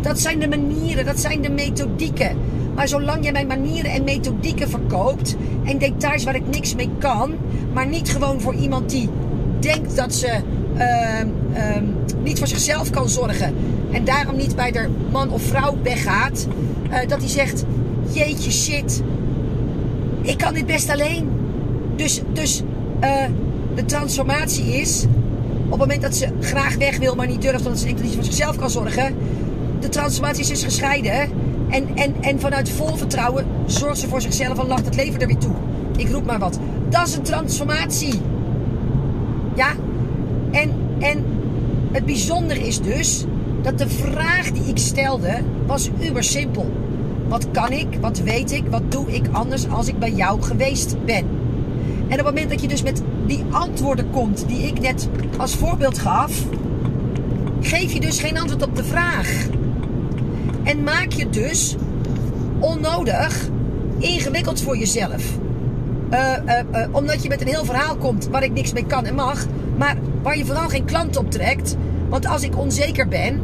Dat 0.00 0.18
zijn 0.20 0.38
de 0.38 0.48
manieren, 0.48 1.04
dat 1.04 1.20
zijn 1.20 1.42
de 1.42 1.50
methodieken. 1.50 2.36
Maar 2.78 2.88
zolang 2.88 3.22
jij 3.22 3.32
mijn 3.32 3.46
manieren 3.46 3.90
en 3.90 4.04
methodieken 4.04 4.68
verkoopt 4.68 5.36
en 5.64 5.78
details 5.78 6.24
waar 6.24 6.34
ik 6.34 6.48
niks 6.50 6.74
mee 6.74 6.90
kan, 6.98 7.34
maar 7.72 7.86
niet 7.86 8.08
gewoon 8.10 8.40
voor 8.40 8.54
iemand 8.54 8.90
die 8.90 9.08
denkt 9.60 9.96
dat 9.96 10.14
ze 10.14 10.40
uh, 10.76 11.20
uh, 11.54 11.76
niet 12.22 12.38
voor 12.38 12.46
zichzelf 12.46 12.90
kan 12.90 13.08
zorgen 13.08 13.54
en 13.92 14.04
daarom 14.04 14.36
niet 14.36 14.56
bij 14.56 14.70
de 14.70 14.88
man 15.10 15.30
of 15.30 15.42
vrouw 15.42 15.76
weggaat, 15.82 16.46
uh, 16.90 17.08
dat 17.08 17.18
hij 17.18 17.28
zegt: 17.28 17.64
Jeetje 18.12 18.50
shit, 18.50 19.02
ik 20.22 20.38
kan 20.38 20.54
dit 20.54 20.66
best 20.66 20.90
alleen. 20.90 21.28
Dus, 21.96 22.22
dus 22.32 22.62
eh, 23.00 23.24
de 23.74 23.84
transformatie 23.84 24.64
is. 24.64 25.04
Op 25.64 25.70
het 25.70 25.78
moment 25.78 26.02
dat 26.02 26.16
ze 26.16 26.28
graag 26.40 26.76
weg 26.76 26.98
wil, 26.98 27.14
maar 27.14 27.26
niet 27.26 27.42
durft, 27.42 27.66
omdat 27.66 27.80
ze 27.80 27.88
ze 27.88 28.14
voor 28.14 28.24
zichzelf 28.24 28.56
kan 28.56 28.70
zorgen. 28.70 29.14
De 29.80 29.88
transformatie 29.88 30.40
is 30.40 30.48
dus 30.48 30.64
gescheiden. 30.64 31.47
En, 31.68 31.88
en, 31.94 32.14
en 32.20 32.40
vanuit 32.40 32.70
vol 32.70 32.96
vertrouwen 32.96 33.46
zorgt 33.66 33.98
ze 33.98 34.08
voor 34.08 34.20
zichzelf 34.20 34.58
en 34.58 34.66
lacht 34.66 34.84
het 34.84 34.96
leven 34.96 35.20
er 35.20 35.26
weer 35.26 35.38
toe. 35.38 35.54
Ik 35.96 36.08
roep 36.08 36.24
maar 36.24 36.38
wat. 36.38 36.58
Dat 36.88 37.06
is 37.06 37.14
een 37.14 37.22
transformatie. 37.22 38.20
Ja? 39.54 39.72
En, 40.50 40.72
en 40.98 41.24
het 41.92 42.06
bijzondere 42.06 42.66
is 42.66 42.80
dus 42.80 43.24
dat 43.62 43.78
de 43.78 43.88
vraag 43.88 44.52
die 44.52 44.64
ik 44.64 44.78
stelde 44.78 45.42
was 45.66 45.90
uber 46.00 46.24
simpel. 46.24 46.72
Wat 47.28 47.50
kan 47.50 47.72
ik? 47.72 47.86
Wat 48.00 48.18
weet 48.18 48.52
ik? 48.52 48.64
Wat 48.70 48.92
doe 48.92 49.12
ik 49.12 49.26
anders 49.32 49.68
als 49.68 49.88
ik 49.88 49.98
bij 49.98 50.12
jou 50.12 50.42
geweest 50.42 51.04
ben? 51.04 51.26
En 52.08 52.20
op 52.20 52.26
het 52.26 52.34
moment 52.34 52.50
dat 52.50 52.60
je 52.60 52.68
dus 52.68 52.82
met 52.82 53.02
die 53.26 53.44
antwoorden 53.50 54.10
komt 54.10 54.44
die 54.48 54.66
ik 54.66 54.80
net 54.80 55.08
als 55.36 55.54
voorbeeld 55.54 55.98
gaf, 55.98 56.42
geef 57.60 57.92
je 57.92 58.00
dus 58.00 58.20
geen 58.20 58.38
antwoord 58.38 58.62
op 58.62 58.76
de 58.76 58.84
vraag. 58.84 59.46
En 60.64 60.82
maak 60.82 61.12
je 61.12 61.28
dus 61.28 61.76
onnodig 62.58 63.48
ingewikkeld 63.98 64.62
voor 64.62 64.76
jezelf. 64.76 65.38
Uh, 66.10 66.20
uh, 66.46 66.58
uh, 66.72 66.94
omdat 66.94 67.22
je 67.22 67.28
met 67.28 67.40
een 67.40 67.46
heel 67.46 67.64
verhaal 67.64 67.96
komt 67.96 68.28
waar 68.28 68.42
ik 68.42 68.52
niks 68.52 68.72
mee 68.72 68.86
kan 68.86 69.04
en 69.04 69.14
mag, 69.14 69.46
maar 69.76 69.96
waar 70.22 70.38
je 70.38 70.44
vooral 70.44 70.68
geen 70.68 70.84
klant 70.84 71.16
op 71.16 71.30
trekt. 71.30 71.76
Want 72.08 72.26
als 72.26 72.42
ik 72.42 72.58
onzeker 72.58 73.08
ben 73.08 73.40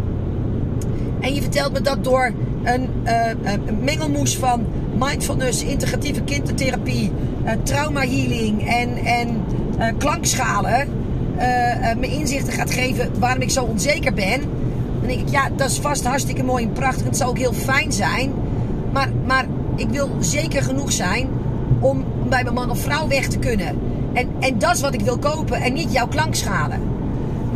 en 1.20 1.34
je 1.34 1.40
vertelt 1.40 1.72
me 1.72 1.80
dat 1.80 2.04
door 2.04 2.32
een, 2.62 2.88
een 3.42 3.78
mengelmoes 3.84 4.36
van 4.36 4.66
mindfulness, 4.98 5.62
integratieve 5.62 6.22
kindertherapie, 6.22 7.12
trauma 7.62 8.00
healing 8.00 8.68
en, 8.68 8.96
en 8.96 9.44
klankschalen 9.98 10.88
me 12.00 12.06
inzichten 12.06 12.52
gaat 12.52 12.70
geven 12.70 13.10
waarom 13.18 13.42
ik 13.42 13.50
zo 13.50 13.64
onzeker 13.64 14.14
ben. 14.14 14.40
Dan 15.04 15.16
denk 15.16 15.28
ik, 15.28 15.34
ja, 15.34 15.48
dat 15.56 15.70
is 15.70 15.78
vast 15.78 16.04
hartstikke 16.04 16.42
mooi 16.42 16.64
en 16.64 16.72
prachtig. 16.72 17.04
Het 17.04 17.16
zou 17.16 17.30
ook 17.30 17.38
heel 17.38 17.52
fijn 17.52 17.92
zijn. 17.92 18.32
Maar, 18.92 19.08
maar 19.26 19.46
ik 19.76 19.88
wil 19.88 20.10
zeker 20.18 20.62
genoeg 20.62 20.92
zijn 20.92 21.28
om 21.80 22.04
bij 22.28 22.42
mijn 22.42 22.54
man 22.54 22.70
of 22.70 22.78
vrouw 22.78 23.08
weg 23.08 23.28
te 23.28 23.38
kunnen. 23.38 23.78
En, 24.12 24.28
en 24.40 24.58
dat 24.58 24.74
is 24.74 24.80
wat 24.80 24.94
ik 24.94 25.00
wil 25.00 25.18
kopen 25.18 25.60
en 25.60 25.72
niet 25.72 25.92
jouw 25.92 26.06
klankschalen. 26.06 26.80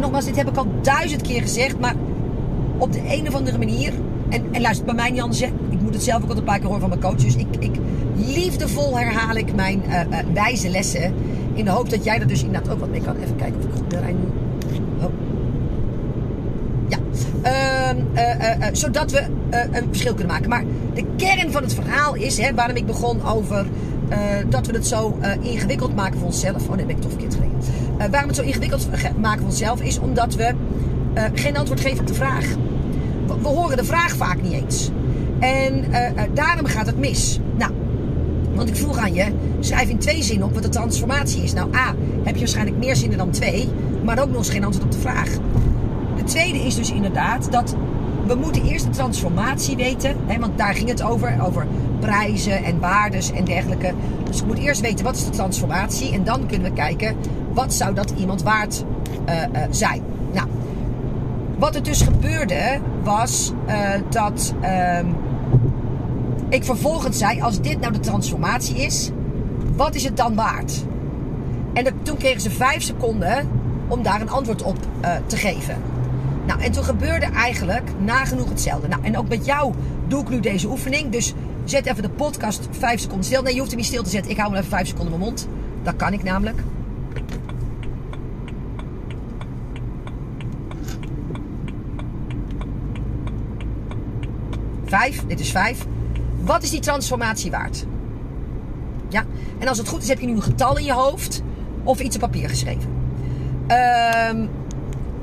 Nogmaals, 0.00 0.25
dit 0.25 0.37
heb 0.37 0.49
ik 0.49 0.57
al 0.57 0.67
duizend 0.83 1.23
keer 1.23 1.40
gezegd, 1.40 1.78
maar 1.78 1.95
op 2.78 2.93
de 2.93 3.02
een 3.07 3.28
of 3.28 3.35
andere 3.35 3.59
manier. 3.59 3.93
En, 4.28 4.43
en 4.52 4.61
luister, 4.61 4.85
bij 4.85 4.95
mij 4.95 5.11
niet 5.11 5.21
anders. 5.21 5.40
Ik 5.40 5.81
moet 5.83 5.95
het 5.95 6.02
zelf 6.02 6.23
ook 6.23 6.31
al 6.31 6.37
een 6.37 6.45
paar 6.45 6.59
keer 6.59 6.67
horen 6.67 6.81
van 6.81 6.88
mijn 6.88 7.00
coach. 7.00 7.14
Dus 7.14 7.37
ik, 7.37 7.47
ik 7.59 7.76
liefdevol 8.14 8.99
herhaal 8.99 9.37
ik 9.37 9.55
mijn 9.55 9.83
uh, 9.87 10.00
uh, 10.11 10.19
wijze 10.35 10.69
lessen. 10.69 11.14
In 11.55 11.64
de 11.64 11.71
hoop 11.71 11.90
dat 11.90 12.05
jij 12.05 12.21
er 12.21 12.26
dus 12.26 12.43
inderdaad 12.43 12.73
ook 12.73 12.81
wat 12.81 12.90
mee 12.90 13.00
kan. 13.00 13.17
Even 13.17 13.37
kijken 13.37 13.59
of 13.59 13.64
ik 13.64 13.71
goed 13.75 13.88
ben. 13.88 14.05
nu. 14.07 14.14
Oh. 15.00 15.11
Ja. 16.88 16.99
Uh, 18.14 18.27
zodat 18.73 19.11
we 19.11 19.25
een 19.50 19.87
verschil 19.88 20.14
kunnen 20.14 20.33
maken. 20.33 20.49
Maar 20.49 20.64
de 20.95 21.04
kern 21.16 21.52
van 21.52 21.62
het 21.62 21.75
verhaal 21.75 22.14
is, 22.14 22.38
hè, 22.38 22.54
waarom 22.54 22.76
ik 22.76 22.87
begon 22.87 23.26
over 23.26 23.66
dat 24.49 24.66
we 24.66 24.73
het 24.73 24.87
zo 24.87 25.18
ingewikkeld 25.40 25.95
maken 25.95 26.18
voor 26.18 26.26
onszelf. 26.26 26.68
Oh 26.68 26.76
nee, 26.76 26.87
ben 26.87 26.97
ik 26.97 27.02
toch 27.02 27.11
verkeerd 27.11 27.35
gelegen. 27.35 27.57
Uh, 27.99 28.07
waarom 28.11 28.28
het 28.28 28.37
zo 28.37 28.42
ingewikkeld 28.42 28.88
maken 29.21 29.38
voor 29.38 29.49
onszelf 29.49 29.80
is 29.80 29.99
omdat 29.99 30.35
we 30.35 30.54
geen 31.35 31.57
antwoord 31.57 31.80
geven 31.80 32.00
op 32.00 32.07
de 32.07 32.14
vraag. 32.14 32.47
We, 33.26 33.35
we, 33.42 33.49
horen 33.49 33.76
de 33.76 33.85
vraag 33.85 34.16
vaak 34.16 34.42
niet 34.42 34.52
eens. 34.52 34.90
En 35.38 35.85
daarom 36.35 36.66
gaat 36.66 36.87
het 36.87 36.99
mis. 36.99 37.40
Nou, 37.57 37.73
want 38.54 38.68
ik 38.68 38.76
vroeg 38.76 38.99
aan 38.99 39.14
je, 39.14 39.26
schrijf 39.61 39.88
in 39.88 39.99
twee 39.99 40.23
zinnen 40.23 40.47
op 40.47 40.54
wat 40.54 40.62
de 40.62 40.68
transformatie 40.68 41.42
is. 41.42 41.52
Nou, 41.52 41.75
A, 41.75 41.95
heb 42.23 42.35
je 42.35 42.40
waarschijnlijk 42.40 42.76
meer 42.76 42.97
zinnen 42.97 43.18
dan 43.18 43.30
twee, 43.30 43.68
maar 44.04 44.23
ook 44.23 44.28
nog 44.28 44.37
eens 44.37 44.50
geen 44.50 44.64
antwoord 44.64 44.87
op 44.87 44.92
de 44.92 44.99
vraag. 44.99 45.28
De 46.16 46.25
tweede 46.25 46.59
is 46.59 46.75
dus 46.75 46.90
inderdaad 46.90 47.52
dat 47.52 47.75
we 48.28 48.35
moeten 48.35 48.64
eerst 48.64 48.85
de 48.85 48.90
transformatie 48.90 49.76
weten. 49.76 50.16
Hè, 50.26 50.38
want 50.38 50.58
daar 50.58 50.75
ging 50.75 50.88
het 50.88 51.02
over. 51.02 51.42
Over 51.42 51.66
prijzen 52.00 52.64
en 52.64 52.80
waardes 52.80 53.32
en 53.32 53.44
dergelijke. 53.44 53.92
Dus 54.25 54.40
ik 54.40 54.47
moet 54.47 54.58
eerst 54.58 54.80
weten 54.80 55.04
wat 55.04 55.16
is 55.16 55.25
de 55.25 55.30
transformatie. 55.30 56.12
En 56.12 56.25
dan 56.25 56.47
kunnen 56.47 56.70
we 56.70 56.76
kijken 56.76 57.16
wat 57.52 57.75
zou 57.75 57.94
dat 57.94 58.12
iemand 58.16 58.42
waard 58.42 58.85
uh, 59.28 59.35
uh, 59.35 59.62
zijn. 59.70 60.02
Nou, 60.32 60.49
wat 61.58 61.75
er 61.75 61.82
dus 61.82 62.00
gebeurde 62.02 62.80
was 63.02 63.52
uh, 63.68 63.90
dat 64.11 64.54
uh, 64.62 64.99
ik 66.49 66.64
vervolgens 66.64 67.18
zei: 67.18 67.40
als 67.40 67.61
dit 67.61 67.80
nou 67.80 67.92
de 67.92 68.00
transformatie 68.00 68.76
is, 68.76 69.11
wat 69.76 69.94
is 69.94 70.04
het 70.04 70.16
dan 70.16 70.35
waard? 70.35 70.85
En 71.73 71.85
toen 72.02 72.16
kregen 72.16 72.40
ze 72.40 72.50
vijf 72.50 72.82
seconden 72.82 73.49
om 73.88 74.02
daar 74.02 74.20
een 74.20 74.30
antwoord 74.30 74.62
op 74.62 74.76
te 75.26 75.37
geven. 75.37 75.76
Nou, 76.49 76.61
en 76.61 76.73
toen 76.73 76.85
gebeurde 76.85 77.26
eigenlijk 77.26 77.90
nagenoeg 77.99 78.49
hetzelfde. 78.49 78.88
Nou, 78.88 79.05
en 79.05 79.19
ook 79.19 79.28
met 79.28 79.45
jou 79.45 79.75
doe 80.07 80.23
ik 80.23 80.28
nu 80.28 80.40
deze 80.40 80.69
oefening. 80.69 81.11
Dus 81.11 81.35
zet 81.64 81.87
even 81.87 82.02
de 82.02 82.11
podcast 82.11 82.69
5 82.71 83.00
seconden 83.00 83.25
stil. 83.25 83.43
Nee, 83.43 83.52
je 83.52 83.59
hoeft 83.59 83.71
hem 83.71 83.81
niet 83.81 83.88
stil 83.88 84.02
te 84.02 84.11
zetten. 84.11 84.31
Ik 84.31 84.37
hou 84.37 84.49
hem 84.49 84.59
even 84.59 84.71
5 84.71 84.87
seconden 84.87 85.12
in 85.12 85.19
mijn 85.19 85.31
mond. 85.31 85.49
Dat 85.83 85.97
kan 85.97 86.12
ik 86.12 86.23
namelijk. 86.23 86.59
Vijf, 94.85 95.26
dit 95.26 95.40
is 95.40 95.50
vijf. 95.50 95.87
Wat 96.40 96.62
is 96.62 96.71
die 96.71 96.81
transformatie 96.81 97.50
waard? 97.50 97.85
Ja, 99.09 99.25
en 99.59 99.69
als 99.69 99.78
het 99.78 99.88
goed 99.88 100.02
is, 100.02 100.09
heb 100.09 100.21
je 100.21 100.26
nu 100.26 100.35
een 100.35 100.43
getal 100.43 100.78
in 100.78 100.85
je 100.85 100.93
hoofd 100.93 101.43
of 101.83 102.00
iets 102.00 102.14
op 102.14 102.21
papier 102.21 102.49
geschreven. 102.49 102.90
Um, 104.31 104.50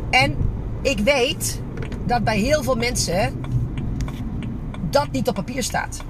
en 0.10 0.45
ik 0.86 1.00
weet 1.00 1.62
dat 2.06 2.24
bij 2.24 2.38
heel 2.38 2.64
veel 2.64 2.76
mensen 2.76 3.42
dat 4.90 5.12
niet 5.12 5.28
op 5.28 5.36
papier 5.36 5.64
staat. 5.64 6.04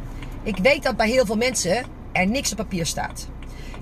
Ik 0.43 0.57
weet 0.57 0.83
dat 0.83 0.97
bij 0.97 1.09
heel 1.09 1.25
veel 1.25 1.35
mensen 1.35 1.85
er 2.11 2.27
niks 2.27 2.51
op 2.51 2.57
papier 2.57 2.85
staat. 2.85 3.27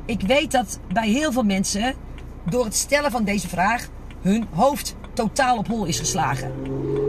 Ik 0.05 0.21
weet 0.21 0.51
dat 0.51 0.79
bij 0.93 1.09
heel 1.09 1.31
veel 1.31 1.43
mensen 1.43 1.95
door 2.43 2.65
het 2.65 2.75
stellen 2.75 3.11
van 3.11 3.23
deze 3.23 3.47
vraag 3.47 3.87
hun 4.21 4.47
hoofd 4.53 4.95
totaal 5.13 5.57
op 5.57 5.67
hol 5.67 5.85
is 5.85 5.99
geslagen. 5.99 6.53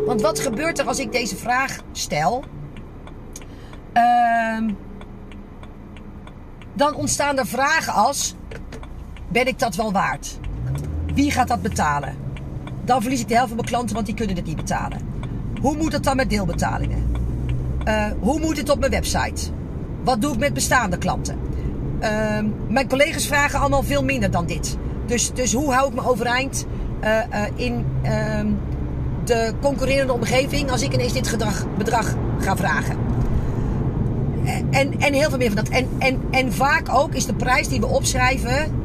Want 0.06 0.20
wat 0.20 0.40
gebeurt 0.40 0.78
er 0.78 0.86
als 0.86 0.98
ik 0.98 1.12
deze 1.12 1.36
vraag 1.36 1.78
stel? 1.92 2.44
Uh, 3.94 4.70
dan 6.72 6.94
ontstaan 6.94 7.38
er 7.38 7.46
vragen 7.46 7.92
als: 7.92 8.34
ben 9.28 9.46
ik 9.46 9.58
dat 9.58 9.74
wel 9.74 9.92
waard? 9.92 10.38
Wie 11.14 11.30
gaat 11.30 11.48
dat 11.48 11.62
betalen? 11.62 12.23
Dan 12.84 13.00
verlies 13.00 13.20
ik 13.20 13.28
de 13.28 13.34
helft 13.34 13.48
van 13.48 13.56
mijn 13.56 13.68
klanten, 13.68 13.94
want 13.94 14.06
die 14.06 14.14
kunnen 14.14 14.36
het 14.36 14.46
niet 14.46 14.56
betalen. 14.56 14.98
Hoe 15.60 15.76
moet 15.76 15.92
het 15.92 16.04
dan 16.04 16.16
met 16.16 16.30
deelbetalingen? 16.30 17.16
Uh, 17.88 18.06
hoe 18.20 18.40
moet 18.40 18.56
het 18.56 18.70
op 18.70 18.78
mijn 18.78 18.90
website? 18.90 19.50
Wat 20.04 20.20
doe 20.20 20.32
ik 20.32 20.38
met 20.38 20.54
bestaande 20.54 20.98
klanten? 20.98 21.38
Uh, 22.00 22.08
mijn 22.68 22.88
collega's 22.88 23.26
vragen 23.26 23.60
allemaal 23.60 23.82
veel 23.82 24.04
minder 24.04 24.30
dan 24.30 24.46
dit. 24.46 24.76
Dus, 25.06 25.32
dus 25.32 25.52
hoe 25.52 25.72
hou 25.72 25.88
ik 25.88 25.94
me 25.94 26.08
overeind 26.08 26.66
uh, 27.04 27.18
in 27.54 27.86
ehm, 28.02 28.46
de 29.24 29.52
concurrerende 29.60 30.12
omgeving 30.12 30.70
als 30.70 30.82
ik 30.82 30.92
ineens 30.92 31.12
dit 31.12 31.28
gedrag, 31.28 31.66
bedrag 31.78 32.14
ga 32.38 32.56
vragen? 32.56 32.96
En, 34.70 35.00
en 35.00 35.12
heel 35.12 35.28
veel 35.28 35.38
meer 35.38 35.52
van 35.52 35.64
dat. 35.64 35.68
En, 35.68 35.88
en, 35.98 36.20
en 36.30 36.52
vaak 36.52 36.88
ook 36.94 37.14
is 37.14 37.26
de 37.26 37.34
prijs 37.34 37.68
die 37.68 37.80
we 37.80 37.86
opschrijven 37.86 38.82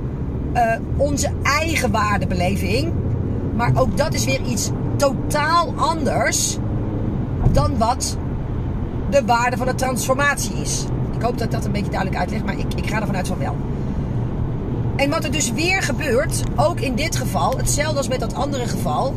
onze 0.97 1.31
eigen 1.43 1.91
waardebeleving 1.91 2.93
maar 3.59 3.71
ook 3.75 3.97
dat 3.97 4.13
is 4.13 4.25
weer 4.25 4.41
iets 4.41 4.69
totaal 4.95 5.73
anders 5.75 6.57
dan 7.51 7.77
wat 7.77 8.17
de 9.09 9.25
waarde 9.25 9.57
van 9.57 9.67
de 9.67 9.75
transformatie 9.75 10.55
is. 10.55 10.85
Ik 11.15 11.21
hoop 11.21 11.37
dat 11.37 11.47
ik 11.47 11.51
dat 11.51 11.65
een 11.65 11.71
beetje 11.71 11.91
duidelijk 11.91 12.19
uitleg, 12.19 12.43
maar 12.43 12.57
ik, 12.57 12.73
ik 12.75 12.89
ga 12.89 12.99
ervan 12.99 13.15
uit 13.15 13.27
van 13.27 13.37
wel. 13.37 13.55
En 14.95 15.09
wat 15.09 15.23
er 15.23 15.31
dus 15.31 15.51
weer 15.51 15.81
gebeurt, 15.81 16.43
ook 16.55 16.79
in 16.79 16.95
dit 16.95 17.15
geval, 17.15 17.57
hetzelfde 17.57 17.97
als 17.97 18.07
met 18.07 18.19
dat 18.19 18.33
andere 18.33 18.67
geval. 18.67 19.15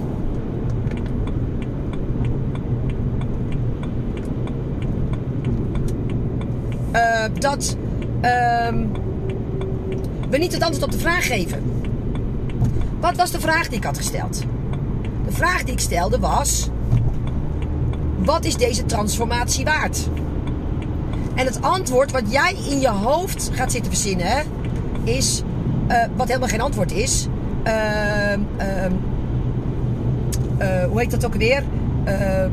Uh, 6.92 7.24
dat 7.38 7.76
uh, 8.22 8.68
we 10.30 10.38
niet 10.38 10.52
het 10.52 10.62
antwoord 10.62 10.84
op 10.84 10.92
de 10.92 10.98
vraag 10.98 11.26
geven. 11.26 11.81
Wat 13.02 13.16
was 13.16 13.30
de 13.30 13.40
vraag 13.40 13.68
die 13.68 13.76
ik 13.76 13.84
had 13.84 13.96
gesteld? 13.96 14.42
De 15.24 15.32
vraag 15.32 15.62
die 15.62 15.72
ik 15.72 15.80
stelde 15.80 16.18
was: 16.18 16.68
wat 18.18 18.44
is 18.44 18.56
deze 18.56 18.84
transformatie 18.84 19.64
waard? 19.64 20.08
En 21.34 21.46
het 21.46 21.62
antwoord 21.62 22.10
wat 22.10 22.32
jij 22.32 22.54
in 22.68 22.80
je 22.80 22.88
hoofd 22.88 23.50
gaat 23.52 23.72
zitten 23.72 23.92
verzinnen 23.92 24.44
is, 25.04 25.42
uh, 25.88 26.04
wat 26.16 26.26
helemaal 26.26 26.48
geen 26.48 26.60
antwoord 26.60 26.92
is. 26.92 27.26
Uh, 27.66 28.32
uh, 28.32 28.38
hoe 30.88 31.00
heet 31.00 31.10
dat 31.10 31.24
ook 31.24 31.34
weer? 31.34 31.62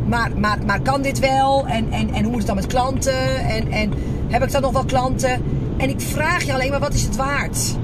maar, 0.05 0.31
maar, 0.37 0.57
maar 0.65 0.81
kan 0.81 1.01
dit 1.01 1.19
wel? 1.19 1.67
En, 1.67 1.91
en, 1.91 2.13
en 2.13 2.21
hoe 2.21 2.31
moet 2.31 2.37
het 2.37 2.47
dan 2.47 2.55
met 2.55 2.67
klanten? 2.67 3.45
En, 3.45 3.71
en 3.71 3.93
heb 4.27 4.43
ik 4.43 4.51
dan 4.51 4.61
nog 4.61 4.71
wel 4.71 4.85
klanten? 4.85 5.43
En 5.77 5.89
ik 5.89 6.01
vraag 6.01 6.43
je 6.43 6.53
alleen 6.53 6.69
maar, 6.69 6.79
wat 6.79 6.93
is 6.93 7.03
het 7.03 7.15
waard? 7.15 7.77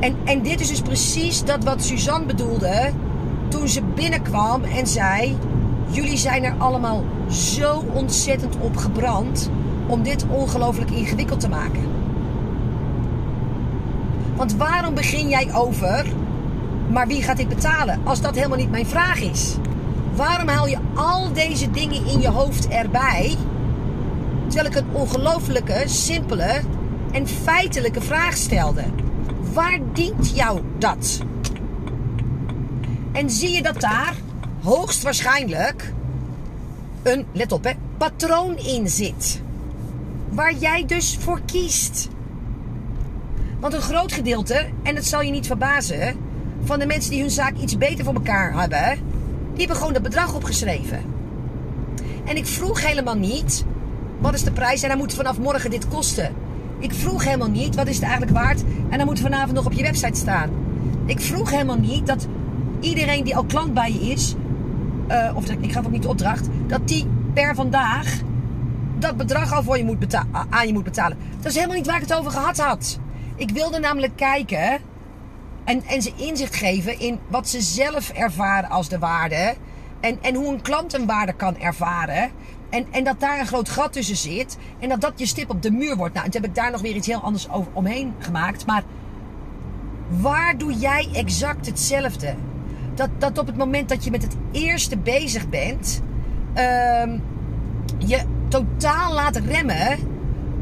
En, 0.00 0.16
en 0.24 0.42
dit 0.42 0.60
is 0.60 0.68
dus 0.68 0.80
precies 0.80 1.44
dat 1.44 1.64
wat 1.64 1.84
Suzanne 1.84 2.26
bedoelde 2.26 2.92
toen 3.48 3.68
ze 3.68 3.82
binnenkwam 3.82 4.62
en 4.64 4.86
zei: 4.86 5.36
Jullie 5.88 6.16
zijn 6.16 6.44
er 6.44 6.54
allemaal 6.58 7.04
zo 7.30 7.84
ontzettend 7.92 8.56
op 8.60 8.76
gebrand 8.76 9.50
om 9.86 10.02
dit 10.02 10.26
ongelooflijk 10.28 10.90
ingewikkeld 10.90 11.40
te 11.40 11.48
maken. 11.48 11.84
Want 14.36 14.56
waarom 14.56 14.94
begin 14.94 15.28
jij 15.28 15.54
over, 15.54 16.06
maar 16.90 17.06
wie 17.06 17.22
gaat 17.22 17.36
dit 17.36 17.48
betalen? 17.48 18.00
Als 18.04 18.20
dat 18.20 18.34
helemaal 18.34 18.58
niet 18.58 18.70
mijn 18.70 18.86
vraag 18.86 19.20
is. 19.20 19.56
Waarom 20.14 20.48
haal 20.48 20.66
je 20.66 20.78
al 20.94 21.32
deze 21.32 21.70
dingen 21.70 22.06
in 22.06 22.20
je 22.20 22.28
hoofd 22.28 22.68
erbij? 22.68 23.36
Terwijl 24.46 24.66
ik 24.66 24.76
een 24.76 24.92
ongelooflijke, 24.92 25.82
simpele 25.86 26.60
en 27.12 27.26
feitelijke 27.26 28.00
vraag 28.00 28.36
stelde. 28.36 28.84
Waar 29.56 29.78
dient 29.92 30.30
jou 30.34 30.60
dat? 30.78 31.20
En 33.12 33.30
zie 33.30 33.50
je 33.50 33.62
dat 33.62 33.80
daar 33.80 34.14
hoogstwaarschijnlijk 34.62 35.92
een, 37.02 37.26
let 37.32 37.52
op 37.52 37.64
hè, 37.64 37.72
patroon 37.96 38.56
in 38.56 38.88
zit. 38.88 39.40
Waar 40.28 40.54
jij 40.54 40.84
dus 40.86 41.16
voor 41.20 41.40
kiest. 41.46 42.08
Want 43.60 43.74
een 43.74 43.80
groot 43.80 44.12
gedeelte, 44.12 44.66
en 44.82 44.96
het 44.96 45.06
zal 45.06 45.22
je 45.22 45.30
niet 45.30 45.46
verbazen, 45.46 46.16
van 46.64 46.78
de 46.78 46.86
mensen 46.86 47.10
die 47.10 47.20
hun 47.20 47.30
zaak 47.30 47.56
iets 47.56 47.78
beter 47.78 48.04
voor 48.04 48.14
elkaar 48.14 48.60
hebben, 48.60 48.98
die 49.50 49.58
hebben 49.58 49.76
gewoon 49.76 49.92
dat 49.92 50.02
bedrag 50.02 50.34
opgeschreven. 50.34 51.02
En 52.24 52.36
ik 52.36 52.46
vroeg 52.46 52.86
helemaal 52.86 53.16
niet, 53.16 53.64
wat 54.18 54.34
is 54.34 54.42
de 54.42 54.52
prijs 54.52 54.82
en 54.82 54.88
dan 54.88 54.98
moet 54.98 55.14
vanaf 55.14 55.38
morgen 55.38 55.70
dit 55.70 55.88
kosten. 55.88 56.45
Ik 56.78 56.94
vroeg 56.94 57.24
helemaal 57.24 57.50
niet, 57.50 57.74
wat 57.74 57.86
is 57.86 57.94
het 57.94 58.04
eigenlijk 58.04 58.38
waard 58.38 58.62
en 58.88 58.98
dan 58.98 59.06
moet 59.06 59.20
vanavond 59.20 59.52
nog 59.52 59.66
op 59.66 59.72
je 59.72 59.82
website 59.82 60.18
staan. 60.18 60.50
Ik 61.06 61.20
vroeg 61.20 61.50
helemaal 61.50 61.78
niet 61.78 62.06
dat 62.06 62.26
iedereen 62.80 63.24
die 63.24 63.36
al 63.36 63.44
klant 63.44 63.74
bij 63.74 63.92
je 63.92 64.00
is, 64.00 64.34
uh, 65.08 65.30
of 65.34 65.50
ik 65.50 65.72
ga 65.72 65.78
ook 65.80 65.90
niet 65.90 66.06
opdracht, 66.06 66.48
dat 66.66 66.88
die 66.88 67.06
per 67.34 67.54
vandaag 67.54 68.20
dat 68.98 69.16
bedrag 69.16 69.52
al 69.52 69.62
voor 69.62 69.76
je 69.76 69.84
moet 69.84 70.14
aan 70.50 70.66
je 70.66 70.72
moet 70.72 70.84
betalen. 70.84 71.18
Dat 71.36 71.46
is 71.46 71.54
helemaal 71.54 71.76
niet 71.76 71.86
waar 71.86 71.96
ik 71.96 72.08
het 72.08 72.18
over 72.18 72.30
gehad 72.30 72.58
had. 72.58 72.98
Ik 73.36 73.50
wilde 73.50 73.78
namelijk 73.78 74.16
kijken 74.16 74.78
en, 75.64 75.82
en 75.84 76.02
ze 76.02 76.12
inzicht 76.16 76.56
geven 76.56 77.00
in 77.00 77.18
wat 77.28 77.48
ze 77.48 77.60
zelf 77.60 78.08
ervaren 78.08 78.70
als 78.70 78.88
de 78.88 78.98
waarde. 78.98 79.54
En, 80.00 80.18
en 80.22 80.34
hoe 80.34 80.52
een 80.52 80.62
klant 80.62 80.94
een 80.94 81.06
waarde 81.06 81.32
kan 81.32 81.58
ervaren. 81.58 82.30
En, 82.70 82.86
en 82.90 83.04
dat 83.04 83.20
daar 83.20 83.40
een 83.40 83.46
groot 83.46 83.68
gat 83.68 83.92
tussen 83.92 84.16
zit. 84.16 84.58
En 84.78 84.88
dat 84.88 85.00
dat 85.00 85.12
je 85.16 85.26
stip 85.26 85.50
op 85.50 85.62
de 85.62 85.70
muur 85.70 85.96
wordt. 85.96 86.14
Nou, 86.14 86.26
en 86.26 86.32
toen 86.32 86.40
heb 86.40 86.50
ik 86.50 86.56
daar 86.56 86.70
nog 86.70 86.80
weer 86.80 86.94
iets 86.94 87.06
heel 87.06 87.20
anders 87.20 87.48
omheen 87.72 88.14
gemaakt. 88.18 88.66
Maar 88.66 88.82
waar 90.08 90.58
doe 90.58 90.72
jij 90.72 91.08
exact 91.12 91.66
hetzelfde? 91.66 92.34
Dat, 92.94 93.08
dat 93.18 93.38
op 93.38 93.46
het 93.46 93.56
moment 93.56 93.88
dat 93.88 94.04
je 94.04 94.10
met 94.10 94.22
het 94.22 94.36
eerste 94.52 94.98
bezig 94.98 95.48
bent, 95.48 96.02
um, 97.02 97.22
je 97.98 98.20
totaal 98.48 99.12
laat 99.12 99.36
remmen. 99.36 99.98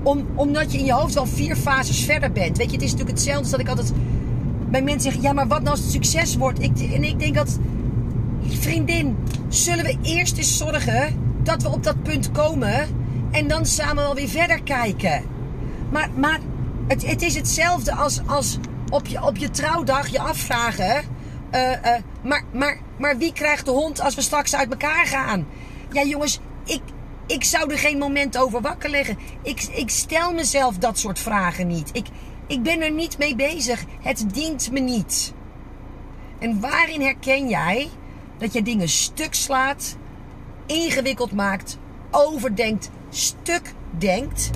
Om, 0.03 0.26
omdat 0.35 0.73
je 0.73 0.79
in 0.79 0.85
je 0.85 0.93
hoofd 0.93 1.14
wel 1.14 1.26
vier 1.26 1.57
fases 1.57 2.05
verder 2.05 2.33
bent. 2.33 2.57
Weet 2.57 2.67
je, 2.67 2.73
het 2.73 2.83
is 2.83 2.91
natuurlijk 2.91 3.19
hetzelfde 3.19 3.50
dat 3.50 3.61
ik 3.61 3.69
altijd 3.69 3.93
bij 4.71 4.83
mensen 4.83 5.12
zeg: 5.12 5.23
ja, 5.23 5.33
maar 5.33 5.47
wat 5.47 5.59
nou 5.59 5.71
als 5.71 5.81
het 5.81 5.91
succes 5.91 6.37
wordt? 6.37 6.62
Ik, 6.62 6.79
en 6.79 7.05
ik 7.05 7.19
denk 7.19 7.35
dat, 7.35 7.59
vriendin, 8.49 9.17
zullen 9.49 9.85
we 9.85 9.99
eerst 10.03 10.37
eens 10.37 10.57
zorgen 10.57 11.19
dat 11.43 11.63
we 11.63 11.69
op 11.69 11.83
dat 11.83 12.03
punt 12.03 12.33
komen. 12.33 13.03
En 13.31 13.49
dan 13.49 13.67
samen 13.67 14.03
wel 14.03 14.15
weer 14.15 14.29
verder 14.29 14.63
kijken. 14.63 15.23
Maar, 15.91 16.11
maar 16.17 16.41
het, 16.89 17.07
het 17.07 17.23
is 17.23 17.35
hetzelfde 17.35 17.95
als, 17.95 18.21
als 18.27 18.59
op, 18.91 19.07
je, 19.07 19.23
op 19.23 19.37
je 19.37 19.51
trouwdag 19.51 20.09
je 20.09 20.21
afvragen. 20.21 21.03
Uh, 21.55 21.71
uh, 21.71 21.76
maar, 22.23 22.43
maar, 22.52 22.78
maar 22.99 23.19
wie 23.19 23.33
krijgt 23.33 23.65
de 23.65 23.71
hond 23.71 24.00
als 24.00 24.15
we 24.15 24.21
straks 24.21 24.54
uit 24.54 24.71
elkaar 24.71 25.07
gaan? 25.07 25.47
Ja, 25.93 26.02
jongens, 26.04 26.41
ik, 26.65 26.80
ik 27.26 27.45
zou 27.45 27.71
er 27.71 27.78
geen 27.78 27.99
moment 27.99 28.39
over 28.39 28.61
wakker 28.61 28.91
liggen. 28.91 29.19
Ik, 29.43 29.63
ik 29.63 29.91
stel 29.91 30.33
mezelf 30.33 30.78
dat 30.78 30.99
soort 30.99 31.19
vragen 31.19 31.67
niet. 31.67 31.91
Ik, 31.93 32.07
ik 32.47 32.63
ben 32.63 32.83
er 32.83 32.91
niet 32.91 33.19
mee 33.19 33.37
bezig. 33.37 33.85
Het 34.00 34.35
dient 34.35 34.71
me 34.71 34.80
niet. 34.80 35.33
En 36.39 36.61
waarin 36.61 37.00
herken 37.00 37.49
jij 37.49 37.89
dat 38.38 38.52
je 38.52 38.62
dingen 38.62 38.88
stuk 38.88 39.34
slaat, 39.34 39.97
ingewikkeld 40.66 41.32
maakt, 41.32 41.78
overdenkt, 42.10 42.90
stuk 43.10 43.75
denkt? 43.99 44.50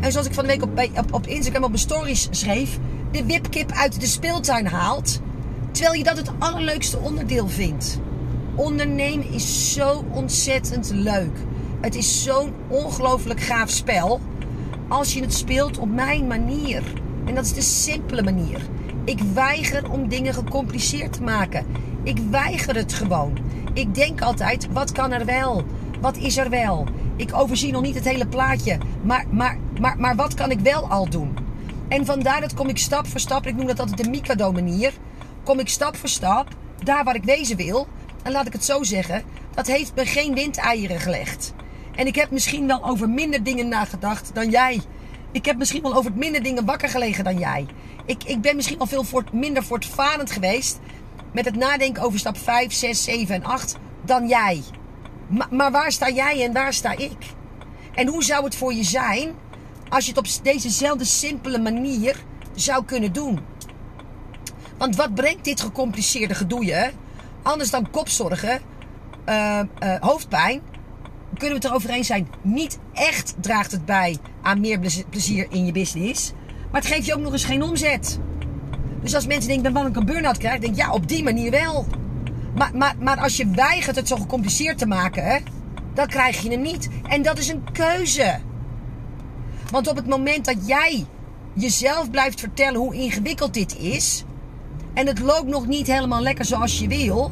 En 0.00 0.12
zoals 0.12 0.26
ik 0.26 0.34
van 0.34 0.46
de 0.46 0.50
week 0.50 0.62
op, 0.62 1.04
op, 1.04 1.12
op 1.12 1.26
Instagram 1.26 1.62
op 1.62 1.68
mijn 1.68 1.80
stories 1.80 2.28
schreef, 2.30 2.78
de 3.10 3.24
wipkip 3.24 3.72
uit 3.72 4.00
de 4.00 4.06
speeltuin 4.06 4.66
haalt, 4.66 5.20
terwijl 5.70 5.94
je 5.94 6.04
dat 6.04 6.16
het 6.16 6.30
allerleukste 6.38 6.98
onderdeel 6.98 7.48
vindt. 7.48 7.98
Ondernemen 8.54 9.32
is 9.32 9.72
zo 9.72 10.04
ontzettend 10.12 10.90
leuk. 10.90 11.38
Het 11.80 11.94
is 11.94 12.22
zo'n 12.22 12.52
ongelooflijk 12.68 13.40
gaaf 13.40 13.70
spel 13.70 14.20
als 14.88 15.14
je 15.14 15.20
het 15.20 15.34
speelt 15.34 15.78
op 15.78 15.90
mijn 15.90 16.26
manier. 16.26 16.82
En 17.24 17.34
dat 17.34 17.44
is 17.44 17.52
de 17.52 17.62
simpele 17.62 18.22
manier. 18.22 18.60
Ik 19.04 19.20
weiger 19.34 19.90
om 19.90 20.08
dingen 20.08 20.34
gecompliceerd 20.34 21.12
te 21.12 21.22
maken. 21.22 21.66
Ik 22.02 22.18
weiger 22.30 22.74
het 22.74 22.92
gewoon. 22.92 23.38
Ik 23.72 23.94
denk 23.94 24.22
altijd, 24.22 24.72
wat 24.72 24.92
kan 24.92 25.12
er 25.12 25.24
wel? 25.24 25.64
Wat 26.00 26.16
is 26.16 26.36
er 26.36 26.50
wel? 26.50 26.86
Ik 27.16 27.34
overzie 27.34 27.72
nog 27.72 27.82
niet 27.82 27.94
het 27.94 28.04
hele 28.04 28.26
plaatje. 28.26 28.78
Maar, 29.02 29.24
maar, 29.30 29.58
maar, 29.80 29.98
maar 29.98 30.16
wat 30.16 30.34
kan 30.34 30.50
ik 30.50 30.60
wel 30.60 30.88
al 30.88 31.08
doen? 31.08 31.36
En 31.88 32.06
vandaar 32.06 32.40
dat 32.40 32.54
kom 32.54 32.68
ik 32.68 32.78
stap 32.78 33.06
voor 33.06 33.20
stap, 33.20 33.46
ik 33.46 33.56
noem 33.56 33.66
dat 33.66 33.80
altijd 33.80 34.04
de 34.04 34.10
Mikado 34.10 34.52
manier. 34.52 34.92
Kom 35.42 35.58
ik 35.58 35.68
stap 35.68 35.96
voor 35.96 36.08
stap, 36.08 36.48
daar 36.82 37.04
waar 37.04 37.14
ik 37.14 37.24
wezen 37.24 37.56
wil. 37.56 37.86
En 38.22 38.32
laat 38.32 38.46
ik 38.46 38.52
het 38.52 38.64
zo 38.64 38.82
zeggen, 38.82 39.22
dat 39.54 39.66
heeft 39.66 39.94
me 39.94 40.06
geen 40.06 40.34
windeieren 40.34 41.00
gelegd. 41.00 41.54
En 41.94 42.06
ik 42.06 42.14
heb 42.14 42.30
misschien 42.30 42.66
wel 42.66 42.84
over 42.84 43.08
minder 43.08 43.42
dingen 43.42 43.68
nagedacht 43.68 44.30
dan 44.34 44.50
jij. 44.50 44.80
Ik 45.34 45.44
heb 45.44 45.56
misschien 45.56 45.82
wel 45.82 45.94
over 45.94 46.12
minder 46.14 46.42
dingen 46.42 46.64
wakker 46.64 46.88
gelegen 46.88 47.24
dan 47.24 47.38
jij. 47.38 47.66
Ik, 48.06 48.24
ik 48.24 48.40
ben 48.40 48.56
misschien 48.56 48.78
al 48.78 48.86
veel 48.86 49.04
minder 49.32 49.64
voortvarend 49.64 50.30
geweest 50.30 50.78
met 51.32 51.44
het 51.44 51.56
nadenken 51.56 52.02
over 52.02 52.18
stap 52.18 52.38
5, 52.38 52.72
6, 52.72 53.04
7 53.04 53.34
en 53.34 53.44
8 53.44 53.76
dan 54.04 54.28
jij. 54.28 54.62
Maar, 55.26 55.46
maar 55.50 55.70
waar 55.70 55.92
sta 55.92 56.10
jij 56.10 56.44
en 56.44 56.52
waar 56.52 56.72
sta 56.72 56.96
ik? 56.96 57.16
En 57.94 58.08
hoe 58.08 58.24
zou 58.24 58.44
het 58.44 58.56
voor 58.56 58.74
je 58.74 58.84
zijn 58.84 59.34
als 59.88 60.04
je 60.04 60.10
het 60.10 60.18
op 60.18 60.44
dezezelfde 60.44 61.04
simpele 61.04 61.58
manier 61.58 62.16
zou 62.54 62.84
kunnen 62.84 63.12
doen? 63.12 63.40
Want 64.78 64.96
wat 64.96 65.14
brengt 65.14 65.44
dit 65.44 65.60
gecompliceerde 65.60 66.34
gedoe 66.34 66.64
Anders 67.42 67.70
dan 67.70 67.90
kopzorgen, 67.90 68.60
uh, 69.28 69.60
uh, 69.82 69.94
hoofdpijn 70.00 70.62
kunnen 71.38 71.60
we 71.60 71.62
het 71.62 71.64
erover 71.64 71.90
eens 71.90 72.06
zijn, 72.06 72.28
niet 72.42 72.78
echt 72.92 73.34
draagt 73.40 73.72
het 73.72 73.84
bij 73.84 74.16
aan 74.42 74.60
meer 74.60 74.78
plezier 75.10 75.46
in 75.50 75.66
je 75.66 75.72
business. 75.72 76.32
Maar 76.70 76.80
het 76.80 76.90
geeft 76.90 77.06
je 77.06 77.14
ook 77.14 77.20
nog 77.20 77.32
eens 77.32 77.44
geen 77.44 77.62
omzet. 77.62 78.18
Dus 79.02 79.14
als 79.14 79.26
mensen 79.26 79.48
denken, 79.48 79.72
dat 79.72 79.86
ik 79.86 79.96
een 79.96 80.04
burn-out 80.04 80.38
krijg, 80.38 80.60
denk 80.60 80.72
ik, 80.72 80.78
ja, 80.78 80.92
op 80.92 81.08
die 81.08 81.22
manier 81.22 81.50
wel. 81.50 81.86
Maar, 82.54 82.70
maar, 82.74 82.94
maar 83.00 83.20
als 83.20 83.36
je 83.36 83.50
weigert 83.50 83.96
het 83.96 84.08
zo 84.08 84.16
gecompliceerd 84.16 84.78
te 84.78 84.86
maken, 84.86 85.42
dan 85.94 86.06
krijg 86.06 86.40
je 86.40 86.50
hem 86.50 86.62
niet. 86.62 86.88
En 87.08 87.22
dat 87.22 87.38
is 87.38 87.48
een 87.48 87.72
keuze. 87.72 88.38
Want 89.70 89.88
op 89.88 89.96
het 89.96 90.06
moment 90.06 90.44
dat 90.44 90.66
jij 90.66 91.06
jezelf 91.52 92.10
blijft 92.10 92.40
vertellen 92.40 92.80
hoe 92.80 92.94
ingewikkeld 92.94 93.54
dit 93.54 93.78
is, 93.78 94.24
en 94.94 95.06
het 95.06 95.18
loopt 95.18 95.48
nog 95.48 95.66
niet 95.66 95.86
helemaal 95.86 96.20
lekker 96.20 96.44
zoals 96.44 96.78
je 96.78 96.88
wil, 96.88 97.30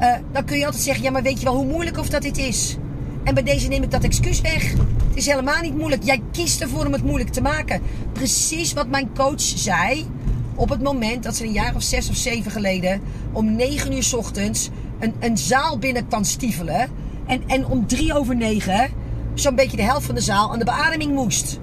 uh, 0.00 0.14
dan 0.32 0.44
kun 0.44 0.58
je 0.58 0.64
altijd 0.64 0.82
zeggen, 0.82 1.04
ja, 1.04 1.10
maar 1.10 1.22
weet 1.22 1.38
je 1.38 1.44
wel 1.44 1.56
hoe 1.56 1.66
moeilijk 1.66 1.98
of 1.98 2.08
dat 2.08 2.22
dit 2.22 2.38
is? 2.38 2.76
En 3.24 3.34
bij 3.34 3.42
deze 3.42 3.68
neem 3.68 3.82
ik 3.82 3.90
dat 3.90 4.04
excuus 4.04 4.40
weg. 4.40 4.70
Het 4.70 5.16
is 5.16 5.26
helemaal 5.26 5.60
niet 5.60 5.76
moeilijk. 5.76 6.02
Jij 6.02 6.22
kiest 6.32 6.60
ervoor 6.60 6.86
om 6.86 6.92
het 6.92 7.04
moeilijk 7.04 7.30
te 7.30 7.40
maken. 7.40 7.82
Precies 8.12 8.72
wat 8.72 8.88
mijn 8.88 9.10
coach 9.14 9.40
zei. 9.40 10.06
Op 10.54 10.68
het 10.68 10.82
moment 10.82 11.22
dat 11.22 11.36
ze 11.36 11.44
een 11.44 11.52
jaar 11.52 11.74
of 11.74 11.82
zes 11.82 12.08
of 12.08 12.16
zeven 12.16 12.50
geleden 12.50 13.00
om 13.32 13.54
negen 13.54 13.92
uur 13.92 14.12
ochtends 14.16 14.70
een, 14.98 15.14
een 15.20 15.38
zaal 15.38 15.78
binnen 15.78 16.06
kwam 16.06 16.24
stiefelen. 16.24 16.88
En, 17.26 17.42
en 17.46 17.66
om 17.66 17.86
drie 17.86 18.14
over 18.14 18.36
negen 18.36 18.90
zo'n 19.34 19.54
beetje 19.54 19.76
de 19.76 19.82
helft 19.82 20.06
van 20.06 20.14
de 20.14 20.20
zaal 20.20 20.52
aan 20.52 20.58
de 20.58 20.64
beademing 20.64 21.14
moest. 21.14 21.60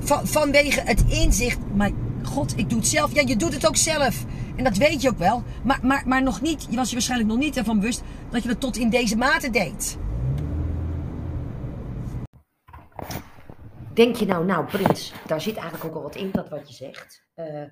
Van, 0.00 0.26
vanwege 0.26 0.80
het 0.84 1.04
inzicht. 1.08 1.58
Maar 1.74 1.90
god, 2.22 2.52
ik 2.56 2.70
doe 2.70 2.78
het 2.78 2.88
zelf. 2.88 3.14
Ja, 3.14 3.22
je 3.26 3.36
doet 3.36 3.54
het 3.54 3.66
ook 3.66 3.76
zelf. 3.76 4.24
En 4.56 4.64
dat 4.64 4.76
weet 4.76 5.02
je 5.02 5.08
ook 5.08 5.18
wel. 5.18 5.42
Maar, 5.62 5.78
maar, 5.82 6.02
maar 6.06 6.22
nog 6.22 6.40
niet. 6.40 6.66
Je 6.70 6.76
was 6.76 6.88
je 6.88 6.94
waarschijnlijk 6.94 7.30
nog 7.30 7.38
niet 7.38 7.56
ervan 7.56 7.80
bewust 7.80 8.02
dat 8.30 8.42
je 8.42 8.48
het 8.48 8.60
tot 8.60 8.76
in 8.76 8.90
deze 8.90 9.16
mate 9.16 9.50
deed. 9.50 9.96
Denk 13.94 14.16
je 14.16 14.26
nou, 14.26 14.44
nou 14.44 14.66
Prins, 14.66 15.12
daar 15.26 15.40
zit 15.40 15.56
eigenlijk 15.56 15.84
ook 15.84 15.94
al 15.94 16.02
wat 16.02 16.16
in, 16.16 16.30
dat 16.30 16.48
wat 16.48 16.68
je 16.68 16.74
zegt. 16.74 17.28
Uh, 17.36 17.64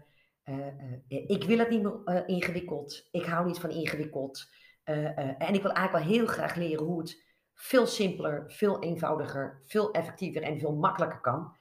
ik 1.09 1.44
wil 1.44 1.59
het 1.59 1.70
niet 1.70 1.83
meer 1.83 2.28
ingewikkeld. 2.28 3.09
Ik 3.11 3.24
hou 3.24 3.46
niet 3.46 3.59
van 3.59 3.70
ingewikkeld. 3.70 4.50
en 4.85 5.54
ik 5.54 5.62
wil 5.62 5.72
eigenlijk 5.72 5.92
wel 6.04 6.16
heel 6.16 6.26
graag 6.26 6.54
leren 6.54 6.85
hoe 6.85 7.00
het 7.00 7.24
veel 7.54 7.87
simpeler, 7.87 8.44
veel 8.46 8.83
eenvoudiger, 8.83 9.62
veel 9.66 9.90
effectiever 9.90 10.42
en 10.42 10.59
veel 10.59 10.74
makkelijker 10.74 11.20
kan. 11.20 11.56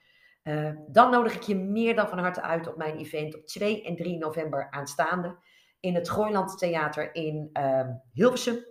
dan 0.86 1.10
nodig 1.10 1.34
ik 1.34 1.42
je 1.42 1.56
meer 1.56 1.94
dan 1.94 2.08
van 2.08 2.18
harte 2.18 2.42
uit 2.42 2.68
op 2.68 2.76
mijn 2.76 2.96
event 2.96 3.34
op 3.34 3.46
2 3.46 3.82
en 3.82 3.96
3 3.96 4.18
november 4.18 4.70
aanstaande 4.70 5.36
in 5.80 5.94
het 5.94 6.10
Gooiland 6.10 6.58
Theater 6.58 7.14
in 7.14 7.50
ehm, 7.52 7.88
Hilversum. 8.12 8.66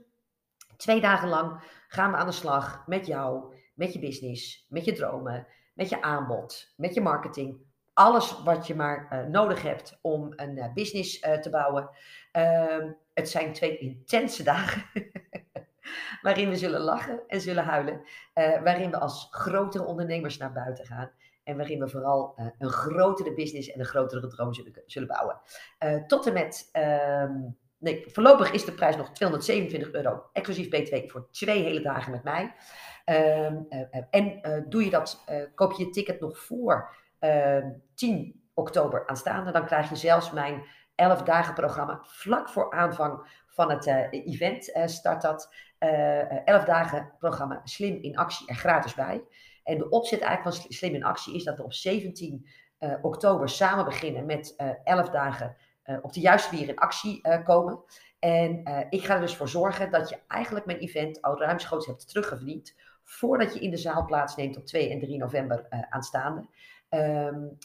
Twee 0.77 1.01
dagen 1.01 1.29
lang 1.29 1.61
gaan 1.87 2.11
we 2.11 2.17
aan 2.17 2.27
de 2.27 2.31
slag 2.31 2.87
met 2.87 3.05
jou, 3.05 3.55
met 3.73 3.93
je 3.93 3.99
business, 3.99 4.65
met 4.69 4.85
je 4.85 4.93
dromen, 4.93 5.47
met 5.79 5.89
je 5.89 6.01
aanbod, 6.01 6.73
met 6.77 6.93
je 6.93 7.01
marketing. 7.01 7.57
Alles 7.93 8.43
wat 8.43 8.67
je 8.67 8.75
maar 8.75 9.09
uh, 9.11 9.25
nodig 9.25 9.61
hebt 9.61 9.99
om 10.01 10.33
een 10.35 10.57
uh, 10.57 10.73
business 10.73 11.23
uh, 11.23 11.33
te 11.33 11.49
bouwen. 11.49 11.89
Ehm, 12.31 12.91
het 13.13 13.29
zijn 13.29 13.53
twee 13.53 13.77
intense 13.77 14.43
dagen. 14.53 14.83
waarin 16.21 16.49
we 16.49 16.55
zullen 16.55 16.79
lachen 16.79 17.21
en 17.27 17.41
zullen 17.41 17.63
huilen. 17.63 18.01
waarin 18.63 18.91
we 18.91 18.99
als 18.99 19.27
grotere 19.31 19.85
ondernemers 19.85 20.37
naar 20.37 20.51
buiten 20.51 20.85
gaan. 20.85 21.11
En 21.43 21.57
waarin 21.57 21.79
we 21.79 21.89
vooral 21.89 22.33
een 22.57 22.69
grotere 22.69 23.33
business 23.33 23.71
en 23.71 23.79
een 23.79 23.85
grotere 23.85 24.27
droom 24.27 24.53
zullen, 24.53 24.83
zullen 24.85 25.07
bouwen. 25.07 25.41
Tot 26.07 26.27
en 26.27 26.33
met, 26.33 26.69
um, 26.73 27.57
nee, 27.79 28.03
voorlopig 28.07 28.51
is 28.51 28.65
de 28.65 28.71
prijs 28.71 28.95
nog 28.95 29.11
227 29.11 29.91
euro, 29.91 30.23
exclusief 30.33 30.69
BTW, 30.69 31.09
voor 31.09 31.27
twee 31.31 31.63
hele 31.63 31.81
dagen 31.81 32.11
met 32.11 32.23
mij. 32.23 32.53
Um, 33.05 33.67
uh, 33.69 34.03
en 34.09 34.41
doe 34.69 34.83
je 34.83 34.89
dat, 34.89 35.23
koop 35.55 35.73
je 35.73 35.85
je 35.85 35.89
ticket 35.89 36.19
nog 36.19 36.39
voor 36.39 36.95
10 37.19 37.29
ehm, 37.99 38.31
oktober 38.53 39.07
aanstaande, 39.07 39.51
dan 39.51 39.65
krijg 39.65 39.89
je 39.89 39.95
zelfs 39.95 40.31
mijn 40.31 40.63
11 40.95 41.23
dagen 41.23 41.53
programma 41.53 41.99
vlak 42.03 42.49
voor 42.49 42.71
aanvang 42.71 43.43
van 43.47 43.71
het 43.71 43.85
event 44.11 44.71
start 44.85 45.21
dat. 45.21 45.53
11 45.79 46.63
dagen 46.63 47.11
programma 47.19 47.61
Slim 47.63 47.97
in 48.01 48.17
actie 48.17 48.47
er 48.47 48.55
gratis 48.55 48.93
bij. 48.93 49.23
En 49.69 49.77
de 49.77 49.89
opzet 49.89 50.19
eigenlijk 50.21 50.57
van 50.57 50.71
Slim 50.71 50.93
in 50.93 51.03
Actie 51.03 51.35
is 51.35 51.43
dat 51.43 51.57
we 51.57 51.63
op 51.63 51.73
17 51.73 52.45
uh, 52.79 52.91
eh, 52.91 53.03
oktober 53.03 53.49
samen 53.49 53.85
beginnen 53.85 54.25
met 54.25 54.53
uh, 54.57 54.69
eh, 54.69 54.75
11 54.83 55.09
dagen 55.09 55.55
op 56.01 56.13
de 56.13 56.19
juiste 56.19 56.53
manier 56.53 56.69
in 56.69 56.77
actie 56.77 57.21
komen. 57.43 57.79
En 58.19 58.63
ik 58.89 59.05
ga 59.05 59.15
er 59.15 59.21
dus 59.21 59.35
voor 59.35 59.49
zorgen 59.49 59.91
dat 59.91 60.09
je 60.09 60.17
eigenlijk 60.27 60.65
mijn 60.65 60.77
event 60.77 61.21
al 61.21 61.39
ruimschoots 61.39 61.85
hebt 61.85 62.07
teruggeverdiend. 62.07 62.75
Voordat 63.03 63.53
je 63.53 63.59
in 63.59 63.71
de 63.71 63.77
zaal 63.77 64.05
plaatsneemt 64.05 64.57
op 64.57 64.65
2 64.65 64.89
en 64.89 64.99
3 64.99 65.17
november 65.17 65.67
aanstaande. 65.89 66.47
Um, 66.89 67.57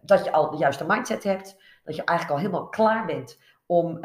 dat 0.00 0.24
je 0.24 0.32
al 0.32 0.50
de 0.50 0.56
juiste 0.56 0.86
mindset 0.86 1.24
hebt. 1.24 1.56
Dat 1.84 1.96
je 1.96 2.04
eigenlijk 2.04 2.38
al 2.38 2.46
helemaal 2.46 2.68
klaar 2.68 3.06
bent 3.06 3.38
om 3.66 4.00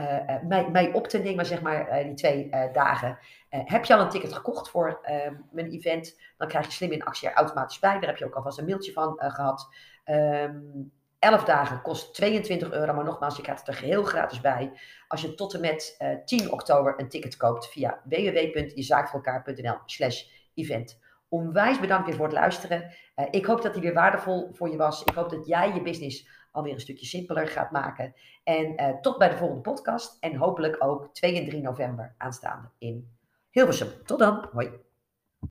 mij, 0.72 0.92
op 0.94 1.08
te 1.08 1.18
nemen, 1.18 1.46
zeg 1.46 1.62
maar, 1.62 2.04
die 2.04 2.14
twee 2.14 2.50
dagen. 2.72 3.18
heb 3.50 3.86
je 3.86 3.96
al 3.96 4.02
een 4.02 4.10
ticket 4.10 4.34
gekocht 4.34 4.70
voor 4.70 5.00
ehm, 5.02 5.36
mijn 5.52 5.72
event? 5.72 6.20
Dan 6.38 6.48
krijg 6.48 6.66
je 6.66 6.72
slim 6.72 6.92
in 6.92 7.04
actie 7.04 7.30
er 7.30 7.36
automatisch 7.36 7.80
bij. 7.80 7.94
Daar 7.94 8.10
heb 8.10 8.18
je 8.18 8.26
ook 8.26 8.36
alvast 8.36 8.58
een 8.58 8.66
mailtje 8.66 8.92
van 8.92 9.14
gehad. 9.18 9.70
Um, 10.06 10.92
11 11.22 11.44
dagen 11.44 11.82
kost 11.82 12.14
22 12.14 12.72
euro, 12.72 12.94
maar 12.94 13.04
nogmaals, 13.04 13.36
je 13.36 13.42
krijgt 13.42 13.66
het 13.66 13.70
er 13.70 13.82
geheel 13.82 14.04
gratis 14.04 14.42
bij. 14.42 14.72
Als 15.08 15.22
je 15.22 15.34
tot 15.34 15.54
en 15.54 15.62
met 15.62 15.98
10 16.26 16.52
oktober 16.52 16.94
een 16.98 17.10
ticket 17.10 17.38
koopt 17.38 17.68
via 17.68 18.02
www.jezaakvoorelkaar.nl 18.04 19.78
slash 19.86 20.24
event. 20.54 21.00
Onwijs 21.30 21.80
bedankt 21.80 22.08
weer 22.08 22.16
voor 22.16 22.26
het 22.26 22.36
luisteren. 22.36 22.94
ik 23.32 23.46
hoop 23.46 23.62
dat 23.62 23.74
die 23.74 23.82
weer 23.82 23.94
waardevol 23.94 24.50
voor 24.54 24.70
je 24.70 24.78
was. 24.78 25.04
Ik 25.04 25.14
hoop 25.14 25.30
dat 25.30 25.48
jij 25.48 25.74
je 25.74 25.82
business 25.82 26.28
alweer 26.52 26.74
een 26.74 26.80
stukje 26.80 27.06
simpeler 27.06 27.48
gaat 27.48 27.72
maken. 27.72 28.14
En 28.44 28.82
uh, 28.82 29.00
tot 29.02 29.18
bij 29.18 29.30
de 29.30 29.38
volgende 29.38 29.62
podcast. 29.62 30.18
En 30.20 30.36
hopelijk 30.36 30.76
ook 30.84 31.14
2 31.14 31.38
en 31.38 31.46
3 31.46 31.62
november 31.62 32.16
aanstaande 32.18 32.70
in 32.78 33.18
Hilversum. 33.50 33.88
Tot 34.06 34.20
dan. 34.20 34.50
Hoi. 34.52 34.91